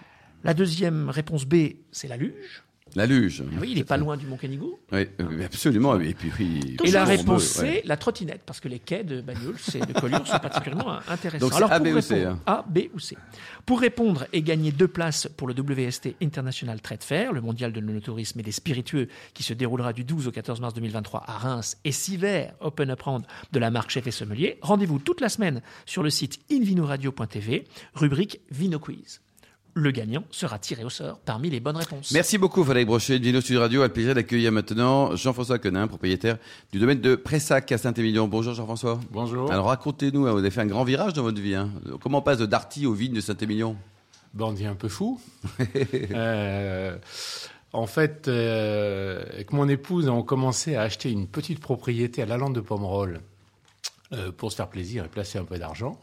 La 0.44 0.56
deuxième 0.56 1.12
réponse 1.12 1.46
B, 1.46 1.74
c'est 1.92 2.08
la 2.08 2.18
luge. 2.18 2.64
La 2.96 3.06
luge. 3.06 3.44
Ah 3.46 3.58
oui, 3.62 3.70
il 3.72 3.78
n'est 3.78 3.84
pas 3.84 3.98
loin 3.98 4.18
du 4.18 4.26
Mont 4.26 4.38
Canigou. 4.38 4.78
Oui, 4.92 5.08
euh, 5.20 5.46
absolument. 5.46 6.00
Et 6.00 6.14
puis, 6.14 6.32
oui, 6.40 6.78
Et 6.84 6.92
la 6.92 7.06
réponse 7.06 7.44
C, 7.44 7.62
ouais. 7.64 7.82
la 7.86 7.98
trottinette, 7.98 8.42
parce 8.46 8.60
que 8.60 8.68
les 8.68 8.80
quais 8.80 9.04
de 9.04 9.22
Bagnols 9.22 9.56
et 9.76 9.80
de 9.80 9.94
Collioure 10.00 10.26
sont 10.28 10.40
particulièrement 10.40 10.98
intéressants. 11.08 11.48
Donc 11.50 11.54
c'est 11.54 11.64
A, 11.64 11.80
pour 11.80 11.86
B 11.86 11.96
ou 11.96 12.02
C, 12.02 12.16
répondre- 12.16 12.40
A, 12.46 12.66
B 12.68 12.80
ou 12.94 13.00
C. 13.00 13.18
Pour 13.66 13.80
répondre 13.82 14.26
et 14.34 14.42
gagner 14.42 14.72
deux 14.72 14.88
places 14.88 15.28
pour 15.38 15.48
le 15.48 15.54
WST 15.54 16.16
International 16.22 16.82
Trade 16.82 17.04
Fair, 17.04 17.34
le 17.34 17.42
mondial 17.42 17.72
de 17.72 17.80
l'onotourisme 17.80 18.40
et 18.40 18.44
des 18.44 18.52
spiritueux, 18.52 19.08
qui 19.34 19.44
se 19.44 19.54
déroulera 19.54 19.94
du 19.94 20.04
12 20.04 20.28
au 20.28 20.32
14 20.32 20.60
mars 20.62 20.74
2023 20.74 21.24
à 21.28 21.38
Reims, 21.38 21.78
et 21.86 21.92
six 21.92 22.18
verres 22.18 22.54
Open 22.60 22.90
Up 22.90 23.02
Round 23.02 23.26
de 23.52 23.60
la 23.60 23.70
marque 23.72 23.92
Chef 23.92 24.08
et 24.08 24.12
Sommelier, 24.12 24.58
rendez-vous 24.62 25.00
toute 25.00 25.22
la 25.22 25.30
semaine 25.30 25.62
sur 25.86 26.02
le 26.04 26.10
site 26.10 26.40
invinoradio.tv, 26.52 27.66
rubrique 27.94 28.42
Vino 28.52 28.80
Quiz. 28.80 29.22
Le 29.76 29.92
gagnant 29.92 30.24
sera 30.32 30.58
tiré 30.60 30.84
au 30.84 30.90
sort 30.90 31.20
parmi 31.20 31.50
les 31.50 31.60
bonnes 31.60 31.78
réponses. 31.78 32.12
Merci 32.12 32.38
beaucoup, 32.38 32.64
Frédéric 32.64 32.88
Brochet 32.88 33.20
de 33.20 33.24
Vino 33.24 33.40
Sud 33.40 33.58
Radio. 33.58 33.82
A 33.82 33.88
le 33.88 33.94
plaisir 33.94 34.16
d'accueillir 34.16 34.52
maintenant 34.52 35.16
Jean-François 35.16 35.60
Quenin, 35.60 35.88
propriétaire 35.88 36.38
du 36.72 36.80
domaine 36.80 37.00
de 37.00 37.16
Pressac 37.16 37.72
à 37.72 37.78
Saint-Émilion. 37.78 38.28
Bonjour 38.28 38.54
Jean-François. 38.54 39.00
Bonjour. 39.12 39.52
Alors 39.52 39.68
racontez-nous, 39.68 40.26
hein, 40.28 40.32
vous 40.32 40.40
avez 40.40 40.50
fait 40.52 40.62
un 40.62 40.66
grand 40.68 40.84
virage 40.84 41.14
dans 41.14 41.24
votre 41.24 41.40
vie. 41.40 41.56
hein. 41.56 41.70
Comment 42.02 42.18
on 42.18 42.22
passe 42.22 42.40
de 42.40 42.46
Darty 42.46 42.86
aux 42.88 42.94
vignes 42.94 43.14
de 43.14 43.22
Saint-Émilion? 43.22 43.76
Bandit 44.34 44.66
un 44.66 44.76
peu 44.76 44.90
fou. 44.90 45.20
Euh, 46.12 46.98
en 47.72 47.86
fait, 47.86 48.28
euh, 48.28 49.24
avec 49.34 49.54
mon 49.54 49.70
épouse, 49.70 50.10
on 50.10 50.24
commençait 50.24 50.76
à 50.76 50.82
acheter 50.82 51.12
une 51.12 51.28
petite 51.28 51.60
propriété 51.60 52.22
à 52.24 52.26
la 52.26 52.38
lande 52.38 52.56
de 52.56 52.62
Pomerol 52.62 53.22
euh, 54.12 54.32
pour 54.32 54.52
se 54.52 54.56
faire 54.56 54.68
plaisir 54.70 55.06
et 55.06 55.08
placer 55.08 55.38
un 55.38 55.44
peu 55.44 55.60
d'argent. 55.60 56.00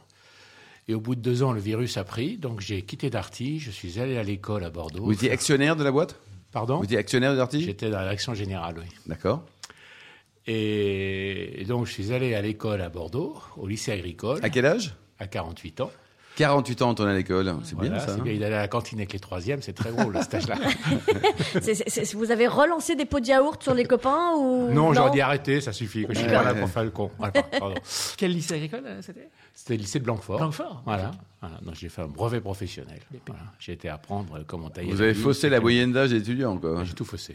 Et 0.89 0.95
au 0.95 1.01
bout 1.01 1.17
de 1.17 1.21
deux 1.21 1.43
ans, 1.43 1.53
le 1.53 1.61
virus 1.61 1.97
a 1.97 2.05
pris, 2.05 2.37
donc 2.37 2.61
j'ai 2.61 2.83
quitté 2.83 3.11
Darty, 3.11 3.59
je 3.59 3.71
suis 3.73 3.99
allé 3.99 4.17
à 4.19 4.23
l'école 4.23 4.63
à 4.63 4.71
Bordeaux. 4.71 5.05
Vous 5.05 5.13
étiez 5.13 5.33
actionnaire 5.33 5.75
de 5.75 5.83
la 5.83 5.91
boîte? 5.91 6.17
Pardon? 6.53 6.79
Vous 6.79 6.85
étiez 6.85 6.99
actionnaire 6.99 7.33
de 7.33 7.37
Darty? 7.37 7.63
J'étais 7.65 7.91
dans 7.91 7.97
la 7.99 8.05
direction 8.05 8.35
générale, 8.35 8.77
oui. 8.79 8.87
D'accord. 9.07 9.45
Et 10.47 11.65
donc 11.67 11.87
je 11.87 11.93
suis 11.93 12.13
allé 12.13 12.35
à 12.35 12.41
l'école 12.43 12.81
à 12.81 12.89
Bordeaux, 12.89 13.37
au 13.57 13.67
lycée 13.67 13.91
agricole, 13.91 14.39
À 14.43 14.51
quel 14.51 14.65
âge? 14.65 14.95
À 15.19 15.27
48 15.27 15.81
ans. 15.81 15.91
48 16.37 16.83
ans, 16.83 16.91
on 16.91 16.95
tourne 16.95 17.09
à 17.09 17.15
l'école. 17.15 17.55
C'est 17.65 17.75
Voilà, 17.75 17.91
bien 17.91 17.99
ça. 17.99 18.13
hein 18.13 18.19
bien, 18.23 18.33
il 18.33 18.45
allait 18.45 18.55
à 18.55 18.61
la 18.61 18.69
cantine 18.69 18.99
avec 18.99 19.13
les 19.13 19.19
troisièmes, 19.19 19.63
c'est 19.63 19.73
très 19.73 19.91
drôle, 19.91 20.15
le 20.15 20.23
stage-là. 20.23 20.57
Vous 22.15 22.31
avez 22.31 22.47
relancé 22.47 22.95
des 22.95 23.07
pots 23.07 23.21
de 23.21 23.27
yaourt 23.27 23.63
sur 23.63 23.75
les 23.75 23.85
copains 23.85 24.33
ou 24.37 24.71
Non, 24.73 24.93
j'aurais 24.93 25.11
dit 25.11 25.21
arrêter, 25.21 25.61
ça 25.61 25.73
suffit, 25.73 26.07
que 26.07 26.15
je 26.15 26.19
suis 26.21 26.29
pas 26.29 26.45
là 26.45 26.55
pour 26.55 26.69
faire 26.69 26.85
le 26.85 26.91
con. 26.91 27.11
Voilà, 27.19 27.33
pardon. 27.43 27.75
Quel 28.17 28.33
lycée 28.33 28.55
agricole 28.55 28.83
euh, 28.87 29.01
c'était? 29.03 29.29
C'était 29.55 29.75
le 29.77 29.81
lycée 29.81 29.99
de 29.99 30.05
Blanquefort. 30.05 30.37
Blanquefort. 30.39 30.83
Voilà. 30.85 31.13
voilà. 31.41 31.57
Donc 31.63 31.75
j'ai 31.75 31.89
fait 31.89 32.03
un 32.03 32.09
brevet 32.09 32.41
professionnel. 32.41 33.01
Voilà. 33.27 33.43
J'ai 33.59 33.73
été 33.73 33.89
apprendre 33.89 34.41
comment 34.47 34.69
tailler. 34.69 34.93
Vous 34.93 35.01
avez 35.01 35.15
faussé 35.15 35.49
la 35.49 35.61
moyenne 35.61 35.93
d'âge 35.93 36.11
des 36.11 36.19
étudiants, 36.19 36.59
quoi. 36.59 36.85
J'ai 36.85 36.93
tout 36.93 37.07
faussé. 37.07 37.35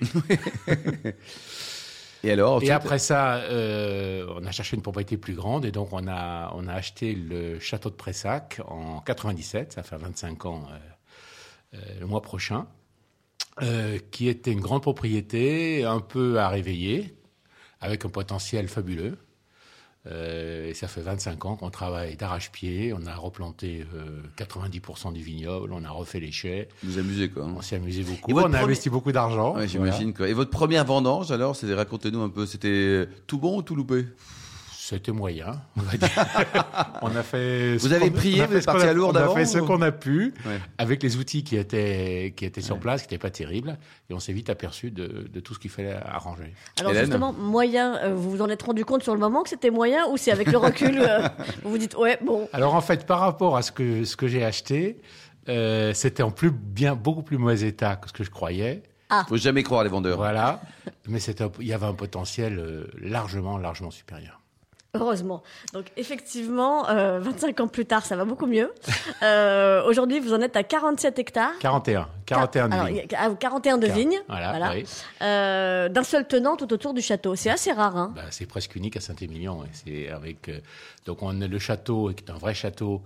Et 2.24 2.32
alors 2.32 2.54
Et 2.54 2.56
ensuite- 2.58 2.72
après 2.72 3.00
ça, 3.00 3.38
euh, 3.38 4.28
on 4.36 4.46
a 4.46 4.52
cherché 4.52 4.76
une 4.76 4.82
propriété 4.84 5.18
plus 5.18 5.34
grande 5.34 5.66
et 5.66 5.72
donc 5.72 5.90
on 5.92 6.08
a, 6.08 6.52
on 6.56 6.68
a 6.68 6.74
acheté 6.74 7.14
le 7.16 7.60
château 7.60 7.90
de 7.90 7.96
Pressac 7.96 8.62
en 8.68 9.00
97, 9.02 9.74
ça 9.74 9.84
fait 9.84 9.98
25 9.98 10.46
ans 10.46 10.68
euh, 10.72 11.78
euh, 11.78 12.00
le 12.00 12.06
mois 12.06 12.22
prochain, 12.22 12.68
qui 14.12 14.28
était 14.28 14.52
une 14.52 14.62
grande 14.62 14.82
propriété 14.82 15.84
un 15.84 16.00
peu 16.00 16.40
à 16.40 16.48
réveiller, 16.50 17.16
avec 17.80 18.06
un 18.06 18.10
potentiel 18.10 18.68
fabuleux. 18.68 19.18
Euh, 20.08 20.68
et 20.70 20.74
ça 20.74 20.88
fait 20.88 21.02
25 21.02 21.46
ans 21.46 21.56
qu'on 21.56 21.70
travaille 21.70 22.16
d'arrache-pied, 22.16 22.92
on 22.92 23.06
a 23.06 23.16
replanté 23.16 23.86
euh, 23.94 24.22
90% 24.36 25.14
du 25.14 25.22
vignoble, 25.22 25.72
on 25.74 25.84
a 25.86 25.92
refait 25.92 26.20
les 26.20 26.32
chais, 26.32 26.70
Vous 26.84 26.98
amusez, 26.98 27.30
quoi. 27.30 27.44
hein 27.46 27.54
on 27.56 27.62
s'est 27.62 27.76
amusé 27.76 28.02
beaucoup, 28.04 28.32
on 28.34 28.38
a 28.38 28.42
premier- 28.42 28.58
investi 28.58 28.90
beaucoup 28.90 29.12
d'argent. 29.12 29.50
Ouais, 29.50 29.52
Voilà. 29.54 29.68
j'imagine. 29.68 30.14
quoi. 30.16 30.28
Et 30.28 30.34
votre 30.34 30.50
première 30.50 30.86
vendange, 30.86 31.32
alors, 31.32 31.56
c'était 31.56 31.76
racontez-nous 31.76 32.22
un 32.22 32.30
peu. 32.30 32.48
C'était 32.48 33.08
tout 33.28 33.38
bon 33.38 33.58
ou 33.60 33.62
tout 33.62 33.76
loupé? 33.76 34.06
C'était 34.84 35.12
moyen, 35.12 35.62
on 35.78 35.82
va 35.82 35.96
dire. 35.96 36.10
on 37.04 37.16
a 37.16 37.22
fait. 37.22 37.78
ce 37.78 37.88
Vous 37.88 37.94
avez 37.94 38.10
qu'on- 38.10 38.18
prié, 38.18 38.44
vous 38.48 38.56
êtes 38.56 38.66
parti 38.66 38.84
à 38.88 38.94
Lourdes 38.94 39.16
On 39.16 39.20
a 39.20 39.24
avant, 39.26 39.36
fait 39.36 39.46
ce 39.46 39.60
ou- 39.60 39.66
qu'on 39.68 39.80
a 39.84 39.92
pu 39.92 40.34
Ouais. 40.44 40.58
avec 40.80 41.04
les 41.04 41.18
outils 41.18 41.44
qui 41.44 41.56
étaient 41.56 42.34
qui 42.36 42.46
étaient 42.46 42.62
sur 42.62 42.76
Ouais. 42.78 42.82
place, 42.82 43.04
qui 43.04 43.06
n'étaient 43.14 43.22
pas 43.22 43.30
terribles, 43.30 43.78
et 44.10 44.16
on 44.16 44.20
s'est 44.20 44.34
vite 44.34 44.50
aperçu 44.50 44.90
de, 44.90 45.30
de 45.32 45.40
tout 45.40 45.54
ce 45.54 45.60
qu'il 45.60 45.70
fallait 45.70 45.94
arranger. 45.94 46.56
Alors 46.80 46.94
Hélène 46.94 47.06
justement, 47.06 47.32
moyen, 47.32 47.96
euh, 47.98 48.16
vous 48.16 48.32
vous 48.32 48.42
en 48.42 48.50
êtes 48.50 48.64
rendu 48.64 48.84
compte 48.84 49.04
sur 49.04 49.14
le 49.14 49.20
moment 49.20 49.44
que 49.44 49.50
c'était 49.50 49.70
moyen 49.70 50.08
ou 50.08 50.18
c'est 50.18 50.32
avec 50.32 50.52
le 50.52 50.58
recul 50.58 50.98
euh, 51.00 51.30
vous 51.64 51.70
vous 51.70 51.78
dites 51.78 51.96
ouais 51.96 52.18
bon 52.26 52.50
Alors 52.52 52.74
en 52.74 52.82
fait, 52.82 53.06
par 53.06 53.20
rapport 53.20 53.56
à 53.58 53.62
ce 53.62 53.72
que 53.72 54.04
ce 54.04 54.16
que 54.18 54.28
j'ai 54.28 54.44
acheté, 54.44 55.00
euh, 55.48 55.94
c'était 55.94 56.24
en 56.24 56.32
plus 56.32 56.50
bien 56.50 56.96
beaucoup 56.96 57.22
plus 57.22 57.38
mauvais 57.38 57.62
état 57.68 57.98
que 57.98 58.08
ce 58.08 58.14
que 58.14 58.24
je 58.24 58.32
croyais. 58.32 58.82
Faut 59.28 59.38
jamais 59.38 59.62
croire 59.62 59.84
les 59.84 59.90
vendeurs. 59.90 60.18
Voilà, 60.18 60.60
mais 61.08 61.20
il 61.22 61.68
y 61.68 61.74
avait 61.74 61.86
un 61.86 61.94
potentiel 61.94 62.88
largement 63.00 63.60
largement 63.60 63.92
supérieur. 63.92 64.41
Heureusement. 64.94 65.42
Donc 65.74 65.86
effectivement, 65.98 66.90
euh, 66.90 67.20
25 67.20 67.60
ans 67.62 67.68
plus 67.68 67.86
tard, 67.86 68.06
ça 68.06 68.16
va 68.16 68.26
beaucoup 68.26 68.46
mieux. 68.48 68.72
Euh, 69.24 69.84
Aujourd'hui, 69.86 70.20
vous 70.20 70.34
en 70.34 70.42
êtes 70.42 70.56
à 70.56 70.64
47 70.64 71.20
hectares. 71.20 71.52
41, 71.60 72.08
41 72.26 72.68
de 72.70 72.74
Alors, 72.74 72.86
vignes. 72.88 73.02
il 73.06 73.12
y 73.12 73.16
a- 73.16 73.20
ah, 73.24 73.30
41 73.40 73.78
de 73.78 73.88
vignes, 73.88 74.20
Voilà, 74.28 74.72
oui. 74.74 74.84
Euh, 75.22 75.90
d'un 75.90 76.04
seul 76.04 76.28
tenant 76.28 76.56
tout 76.56 76.72
autour 76.74 76.94
du 76.94 77.02
château. 77.02 77.36
C'est 77.36 77.50
assez 77.50 77.72
rare, 77.72 77.96
hein. 77.98 78.14
Bah, 78.16 78.24
c'est 78.32 78.46
presque 78.46 78.76
unique 78.76 78.98
à 78.98 79.02
Saint-Émilion. 79.02 79.64
C'est 79.74 80.10
avec 80.10 80.50
euh, 80.50 80.60
donc 81.06 81.22
on 81.22 81.42
a 81.42 81.48
le 81.48 81.60
château 81.60 82.12
qui 82.16 82.24
est 82.26 82.32
un 82.32 82.38
vrai 82.38 82.54
château 82.54 83.02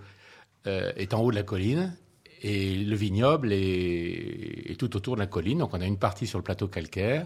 euh, 0.67 0.91
est 0.97 1.13
en 1.13 1.21
haut 1.21 1.31
de 1.31 1.35
la 1.35 1.43
colline 1.43 1.95
et 2.41 2.75
le 2.75 2.95
vignoble 2.95 3.53
est, 3.53 4.71
est 4.71 4.79
tout 4.79 4.95
autour 4.95 5.15
de 5.15 5.21
la 5.21 5.27
colline. 5.27 5.59
Donc 5.59 5.73
on 5.73 5.81
a 5.81 5.85
une 5.85 5.97
partie 5.97 6.27
sur 6.27 6.37
le 6.39 6.43
plateau 6.43 6.67
calcaire 6.67 7.25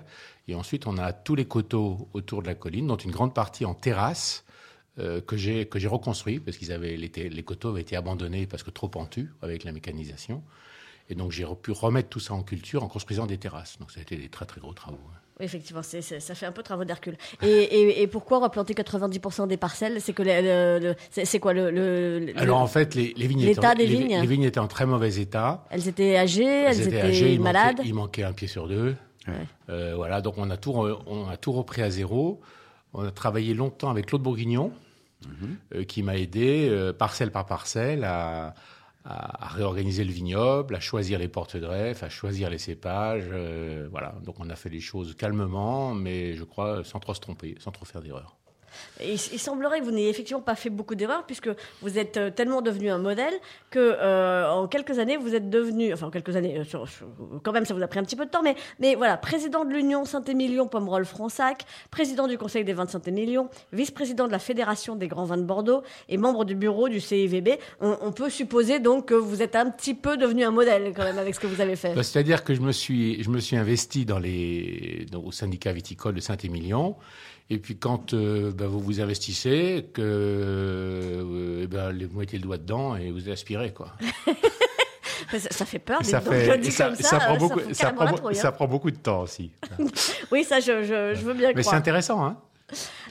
et 0.50 0.56
ensuite 0.56 0.88
on 0.88 0.98
a 0.98 1.14
tous 1.14 1.36
les 1.36 1.46
coteaux 1.46 2.08
autour 2.14 2.42
de 2.42 2.48
la 2.48 2.56
colline, 2.56 2.88
dont 2.88 2.98
une 2.98 3.12
grande 3.12 3.34
partie 3.34 3.66
en 3.66 3.74
terrasse 3.74 4.44
euh, 4.98 5.22
que 5.22 5.38
j'ai 5.38 5.66
que 5.68 5.80
j'ai 5.80 5.88
reconstruit 5.88 6.40
parce 6.40 6.58
qu'ils 6.58 6.72
avaient 6.72 6.98
les, 6.98 7.30
les 7.30 7.44
coteaux 7.44 7.70
avaient 7.70 7.82
été 7.82 7.96
abandonnés 7.96 8.48
parce 8.48 8.64
que 8.64 8.72
trop 8.72 8.88
pentus 8.90 9.28
avec 9.42 9.64
la 9.64 9.72
mécanisation. 9.72 10.44
Et 11.12 11.16
donc 11.16 11.32
j'ai 11.32 11.46
pu 11.62 11.72
remettre 11.72 12.10
tout 12.10 12.20
ça 12.20 12.34
en 12.34 12.44
culture 12.44 12.84
en 12.84 12.88
construisant 12.88 13.26
des 13.26 13.38
terrasses. 13.38 13.78
Donc 13.80 13.92
ça 13.92 14.00
a 14.00 14.04
été 14.04 14.16
des 14.16 14.30
très 14.30 14.46
très 14.46 14.62
gros 14.62 14.74
travaux. 14.74 15.00
hein. 15.12 15.18
Oui, 15.40 15.46
Effectivement, 15.46 15.82
ça 15.82 16.36
fait 16.36 16.46
un 16.46 16.52
peu 16.52 16.64
travaux 16.64 16.84
d'Hercule. 16.84 17.16
Et, 17.42 17.48
et, 17.48 18.02
et 18.02 18.08
pourquoi 18.08 18.40
replanter 18.40 18.74
90% 18.74 19.48
des 19.48 19.56
parcelles? 19.56 20.02
C'est 20.02 20.12
que 20.12 20.22
c'est 21.10 21.40
quoi 21.40 21.54
le, 21.54 22.34
Alors 22.36 22.60
en 22.60 22.68
fait, 22.68 22.94
les, 22.94 23.14
les 23.16 23.28
vignes, 23.28 23.44
étaient, 23.44 23.76
des 23.76 23.86
vignes? 23.86 24.20
les 24.20 24.28
vignes 24.28 24.44
étaient 24.44 24.60
en 24.60 24.68
très 24.68 24.86
mauvais 24.86 25.16
état. 25.16 25.66
Elles 25.70 25.88
étaient 25.88 26.18
âgées, 26.18 26.44
elles, 26.44 26.82
étaient, 26.82 27.02
âgées, 27.02 27.34
il 27.36 27.40
malades? 27.40 27.78
Manquait, 27.78 27.90
il 27.90 27.94
manquait 27.94 28.24
un 28.24 28.34
pied 28.34 28.50
sur 28.50 28.68
deux. 28.68 28.98
Euh, 29.70 29.94
voilà, 29.96 30.22
donc 30.22 30.38
on 30.38 30.50
a 30.50 30.58
tout, 30.58 30.72
on 30.72 31.28
a 31.28 31.38
tout 31.38 31.52
repris 31.52 31.82
à 31.82 31.90
zéro. 31.90 32.42
On 32.94 33.04
a 33.06 33.12
travaillé 33.12 33.54
longtemps 33.54 33.90
avec 33.90 34.08
Claude 34.08 34.24
Bourguignon, 34.24 34.74
euh, 35.76 35.84
qui 35.84 36.02
m'a 36.02 36.18
aidé 36.18 36.68
euh, 36.70 36.94
parcelle 36.94 37.32
par 37.32 37.46
parcelle 37.46 38.04
à, 38.04 38.56
réorganiser 39.42 40.04
le 40.04 40.12
vignoble, 40.12 40.76
à 40.76 40.80
choisir 40.80 41.18
les 41.18 41.28
porte-greffes, 41.28 42.04
à 42.04 42.10
choisir 42.10 42.50
les 42.50 42.60
cépages. 42.60 43.28
euh, 43.32 43.88
voilà, 43.90 44.14
donc 44.24 44.36
on 44.40 44.50
a 44.52 44.56
fait 44.56 44.70
les 44.70 44.82
choses 44.82 45.16
calmement, 45.16 45.96
mais 45.96 46.36
je 46.36 46.44
crois 46.44 46.84
sans 46.84 47.00
trop 47.00 47.16
se 47.16 47.20
tromper, 47.20 47.56
sans 47.60 47.72
trop 47.72 47.86
faire 47.86 48.02
d'erreurs. 48.02 48.38
Il, 49.02 49.18
semblerait 49.18 49.80
que 49.80 49.86
vous 49.86 49.92
n'ayez 49.92 50.10
effectivement 50.10 50.42
pas 50.42 50.56
fait 50.56 50.70
beaucoup 50.70 50.96
d'erreurs 50.96 51.24
puisque 51.26 51.50
vous 51.82 51.98
êtes 51.98 52.18
euh, 52.18 52.30
tellement 52.30 52.62
devenu 52.62 52.90
un 52.90 52.98
modèle 52.98 53.34
que 53.70 53.80
euh, 53.80 54.50
en 54.50 54.68
quelques 54.68 55.00
années 55.00 55.18
vous 55.18 55.36
êtes 55.36 55.50
devenu, 55.50 55.94
enfin 55.94 56.08
en 56.08 56.12
quelques 56.12 56.36
années, 56.36 56.60
euh, 56.60 56.86
quand 57.44 57.52
même 57.52 57.66
ça 57.66 57.74
vous 57.74 57.82
a 57.82 57.88
pris 57.88 58.00
un 58.00 58.04
petit 58.04 58.16
peu 58.16 58.26
de 58.26 58.30
temps, 58.30 58.42
mais, 58.44 58.56
mais 58.80 58.96
voilà, 58.96 59.18
président 59.18 59.66
de 59.66 59.72
l'Union 59.72 60.06
Saint-Émilion 60.06 60.68
Pomerol 60.68 61.06
Fronsac, 61.06 61.66
président 61.92 62.28
du 62.28 62.38
Conseil 62.38 62.64
des 62.64 62.74
vins 62.74 62.86
de 62.86 62.90
Saint-Émilion, 62.90 63.50
vice-président 63.72 64.28
de 64.28 64.32
la 64.32 64.40
Fédération 64.40 64.96
des 64.96 65.08
grands 65.08 65.26
vins 65.26 65.38
de 65.38 65.44
Bordeaux 65.44 65.84
et 66.10 66.18
membre 66.18 66.46
du 66.46 66.56
bureau 66.56 66.90
du 66.90 67.00
CIVB. 67.00 67.60
On, 67.80 68.12
peut 68.12 68.30
supposer 68.30 68.80
donc 68.80 69.08
que 69.08 69.14
vous 69.14 69.42
êtes 69.42 69.56
un 69.56 69.70
petit 69.70 69.94
peu 69.94 70.18
devenu 70.18 70.44
un 70.44 70.52
modèle 70.52 70.94
quand 70.96 71.04
même 71.04 71.20
avec 71.20 71.36
ce 71.36 71.40
que 71.40 71.48
vous 71.48 71.62
avez 71.62 71.76
fait. 71.76 71.94
Bah, 71.94 72.04
C'est-à-dire 72.04 72.44
que 72.44 72.54
je 72.54 72.62
me 72.62 72.72
suis, 72.72 73.24
je 73.24 73.30
me 73.30 73.40
suis 73.40 73.56
investi 73.56 74.06
dans 74.06 74.20
les, 74.20 75.06
au 75.14 75.32
syndicat 75.32 75.72
viticole 75.72 76.16
de 76.16 76.22
Saint-Émilion. 76.22 76.96
Et 77.52 77.58
puis 77.58 77.78
quand 77.78 78.14
euh, 78.14 78.52
bah, 78.52 78.68
vous 78.68 78.80
vous 78.80 79.02
investissez, 79.02 79.88
que 79.94 80.02
euh, 80.04 81.62
eh 81.64 81.68
ben, 81.68 81.92
vous 82.12 82.20
mettez 82.20 82.38
le 82.38 82.44
doigt 82.44 82.58
dedans 82.58 82.96
et 82.96 83.12
vous 83.12 83.30
aspirez 83.30 83.74
quoi. 83.74 83.94
Ça, 85.32 85.38
ça 85.52 85.66
fait 85.66 85.80
peur, 85.80 86.00
ça 86.04 86.22
donc, 86.22 86.34
fait, 86.34 86.72
ça, 86.72 86.86
comme 86.88 86.96
ça, 86.96 87.04
ça 87.04 87.20
prend 87.20 87.38
beaucoup, 87.38 87.60
fout 87.60 87.76
ça 87.76 87.82
carrément 87.92 87.96
prend, 87.98 88.06
la 88.06 88.12
beau- 88.12 88.18
trouille, 88.18 88.38
hein. 88.38 88.42
ça 88.42 88.52
prend 88.52 88.68
beaucoup 88.68 88.90
de 88.90 88.96
temps 88.98 89.22
aussi. 89.22 89.52
Oui, 90.32 90.44
ça 90.44 90.60
je, 90.60 90.82
je, 90.84 91.14
je 91.14 91.22
veux 91.26 91.34
bien 91.36 91.52
Mais 91.56 91.62
c'est 91.62 91.76
intéressant, 91.76 92.24
hein. 92.26 92.38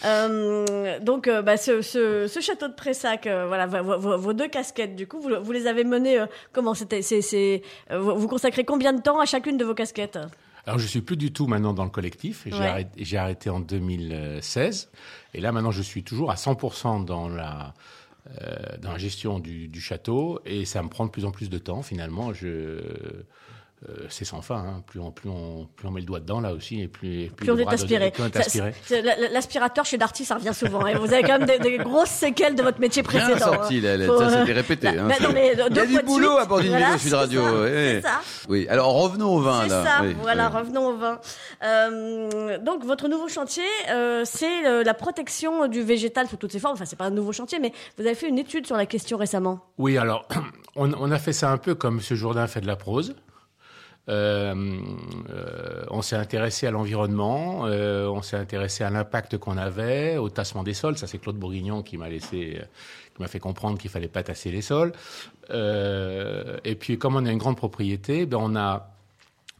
Euh, 0.05 0.99
donc, 1.01 1.29
euh, 1.29 1.43
bah, 1.43 1.57
ce, 1.57 1.81
ce, 1.83 2.27
ce 2.27 2.41
château 2.41 2.67
de 2.69 2.73
Pressac, 2.75 3.27
euh, 3.27 3.47
voilà, 3.47 3.67
vos, 3.67 3.99
vos- 3.99 4.19
vos 4.19 4.33
deux 4.33 4.49
casquettes, 4.49 4.97
du 4.97 5.07
coup, 5.07 5.21
vous, 5.21 5.31
vous 5.41 5.53
les 5.53 5.67
avez 5.67 5.85
menées. 5.85 6.19
euh, 6.19 6.27
comment? 6.53 6.75
C'était 6.75 7.01
euh, 7.13 7.99
vous, 8.01 8.17
vous 8.17 8.29
consacrez 8.29 8.65
combien 8.65 8.93
de 8.93 9.03
temps 9.03 9.21
à 9.21 9.27
chacune 9.27 9.57
de 9.59 9.65
vos 9.65 9.75
casquettes? 9.75 10.19
Alors 10.69 10.79
je 10.79 10.87
suis 10.87 11.01
plus 11.01 11.17
du 11.17 11.33
tout 11.33 11.47
maintenant 11.47 11.73
dans 11.73 11.85
le 11.85 11.91
collectif. 11.91 12.43
J'ai 12.47 12.61
Ouais. 12.61 13.19
arrêté, 13.19 13.51
en 13.51 13.61
2016. 13.61 14.91
Et 15.35 15.41
là 15.41 15.53
maintenant 15.53 15.71
je 15.71 15.83
suis 15.83 16.03
toujours 16.05 16.31
à 16.31 16.35
100% 16.37 17.05
dans 17.05 17.29
la 17.29 17.75
euh, 18.43 18.77
dans 18.83 18.93
la 18.93 18.99
gestion 18.99 19.39
du, 19.39 19.69
du 19.69 19.81
château 19.81 20.41
et 20.45 20.67
ça 20.67 20.83
me 20.83 20.89
prend 20.91 21.07
de 21.07 21.11
plus 21.11 21.25
en 21.25 21.31
plus 21.31 21.49
de 21.49 21.57
temps 21.59 21.83
finalement. 21.83 22.33
Je 22.35 22.83
euh, 23.89 24.07
c'est 24.09 24.25
sans 24.25 24.43
fin. 24.43 24.57
hein. 24.57 24.83
Plus, 24.87 24.99
on, 24.99 25.13
plus, 25.13 25.29
on, 25.31 25.69
plus 25.77 25.87
on 25.87 25.91
met 25.93 26.01
le 26.01 26.07
doigt 26.07 26.19
dedans 26.19 26.41
là 26.41 26.53
aussi 26.53 26.81
et 26.83 26.89
plus, 26.89 27.23
et 27.23 27.29
Plus 27.29 27.49
on 27.51 27.57
est 27.59 27.69
aspiré. 27.69 28.11
plus 28.11 28.25
on 28.25 28.27
est 28.27 28.33
Ça, 28.35 28.41
aspiré. 28.41 28.75
c'est- 28.85 29.03
c'est- 29.03 29.31
L'aspirateur 29.33 29.85
chez 29.85 29.99
Darty, 29.99 30.25
ça 30.25 30.35
revient 30.35 30.53
souvent. 30.53 30.85
hein. 30.85 30.99
Vous 30.99 31.13
avez 31.13 31.23
quand 31.23 31.39
même 31.39 31.47
des, 31.47 31.59
des 31.61 31.79
grosses 31.79 32.09
séquelles 32.11 32.57
de 32.57 32.63
votre 32.65 32.81
métier 32.81 33.03
Bien 33.03 33.21
précédent. 33.21 33.53
sorti, 33.53 33.79
hein. 33.79 33.83
là, 33.83 33.97
là, 33.97 34.07
Faut, 34.07 34.19
ça 34.19 34.25
euh, 34.27 34.41
c'était 34.41 34.53
répété. 34.53 34.91
bah, 34.93 35.03
hein, 35.11 35.23
non, 35.23 35.29
mais 35.33 35.55
deux 35.55 35.63
Il 35.71 35.77
y 35.77 35.81
a 35.81 35.87
du 35.87 35.97
de 35.99 36.03
boulot 36.03 36.29
suite. 36.31 36.41
à 36.41 36.45
bord 36.47 36.61
d'une 36.61 36.71
Voilà, 36.71 36.87
vidéo 36.87 36.99
Sud 36.99 37.11
c'est 37.11 37.17
Radio. 37.17 37.43
ça, 37.45 37.53
ouais. 37.61 37.71
c'est 38.03 38.09
ça. 38.09 38.21
Oui, 38.49 38.67
alors 38.69 38.93
revenons 38.95 39.35
au 39.37 39.41
vin 39.41 39.61
C'est 39.63 39.69
là. 39.69 39.85
ça, 39.85 40.03
Oui, 40.03 40.17
voilà, 40.23 40.49
oui. 40.53 40.59
revenons 40.59 40.87
au 40.89 40.97
vin. 40.97 41.21
Euh, 41.65 42.59
donc, 42.59 42.85
votre 42.85 43.09
nouveau 43.09 43.29
chantier, 43.29 43.63
euh, 43.91 44.23
c'est 44.25 44.67
euh, 44.67 44.83
la 44.85 44.95
protection 44.95 45.69
du 45.69 45.83
végétal 45.83 46.27
sous 46.29 46.37
toutes 46.37 46.53
ses 46.53 46.59
formes. 46.59 46.75
Enfin, 46.75 46.85
c'est 46.85 46.97
pas 46.97 47.07
un 47.07 47.11
nouveau 47.11 47.33
chantier, 47.33 47.59
mais 47.61 47.73
vous 47.99 48.05
avez 48.07 48.15
fait 48.15 48.29
une 48.29 48.39
étude 48.39 48.67
sur 48.67 48.77
la 48.77 48.87
question 48.87 49.17
récemment. 49.19 49.61
Oui, 49.79 49.99
alors, 49.99 50.27
on, 50.77 50.93
on 50.95 51.11
a 51.11 51.19
fait 51.19 51.33
ça 51.33 51.51
un 51.51 51.59
peu 51.59 51.75
comme 51.75 51.97
M. 51.99 52.17
Jourdain 52.17 52.47
fait 52.47 52.61
de 52.61 52.67
la 52.67 52.77
prose. 52.77 53.15
Euh, 54.09 54.55
euh, 55.31 55.85
on 55.91 56.01
s'est 56.01 56.17
intéressé 56.17 56.67
à 56.67 56.71
l'environnement, 56.71 57.67
euh, 57.67 58.07
on 58.07 58.23
s'est 58.23 58.37
intéressé 58.37 58.83
à 58.83 58.91
l'impact 58.91 59.37
qu'on 59.37 59.59
avait, 59.59 60.17
au 60.17 60.31
tassement 60.31 60.63
des 60.63 60.75
sols. 60.75 60.97
Ça, 60.97 61.07
c'est 61.07 61.19
Claude 61.19 61.37
Bourguignon 61.37 61.83
qui 61.83 61.99
m'a 61.99 62.09
laissé, 62.09 62.61
m'a 63.19 63.29
fait 63.29 63.41
comprendre 63.41 63.79
qu'il 63.79 63.91
fallait 63.91 64.09
pas 64.09 64.23
tasser 64.23 64.51
les 64.51 64.63
sols. 64.63 64.93
Et 65.51 66.75
puis, 66.75 66.99
comme 66.99 67.17
on 67.17 67.27
a 67.27 67.31
une 67.31 67.39
grande 67.39 67.57
propriété, 67.57 68.27
ben 68.27 68.39
on 68.41 68.57
a, 68.57 68.91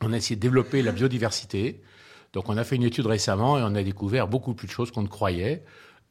on 0.01 0.13
a 0.13 0.17
essayé 0.17 0.37
de 0.37 0.41
développer 0.41 0.83
la 0.83 0.93
biodiversité. 0.93 1.81
Donc, 2.33 2.49
on 2.49 2.57
a 2.57 2.65
fait 2.65 2.77
une 2.77 2.85
étude 2.85 3.07
récemment 3.07 3.59
et 3.59 3.63
on 3.63 3.75
a 3.75 3.83
découvert 3.83 4.29
beaucoup 4.29 4.55
plus 4.55 4.67
de 4.67 4.73
choses 4.73 4.91
qu'on 4.91 5.03
ne 5.03 5.09
croyait. 5.09 5.63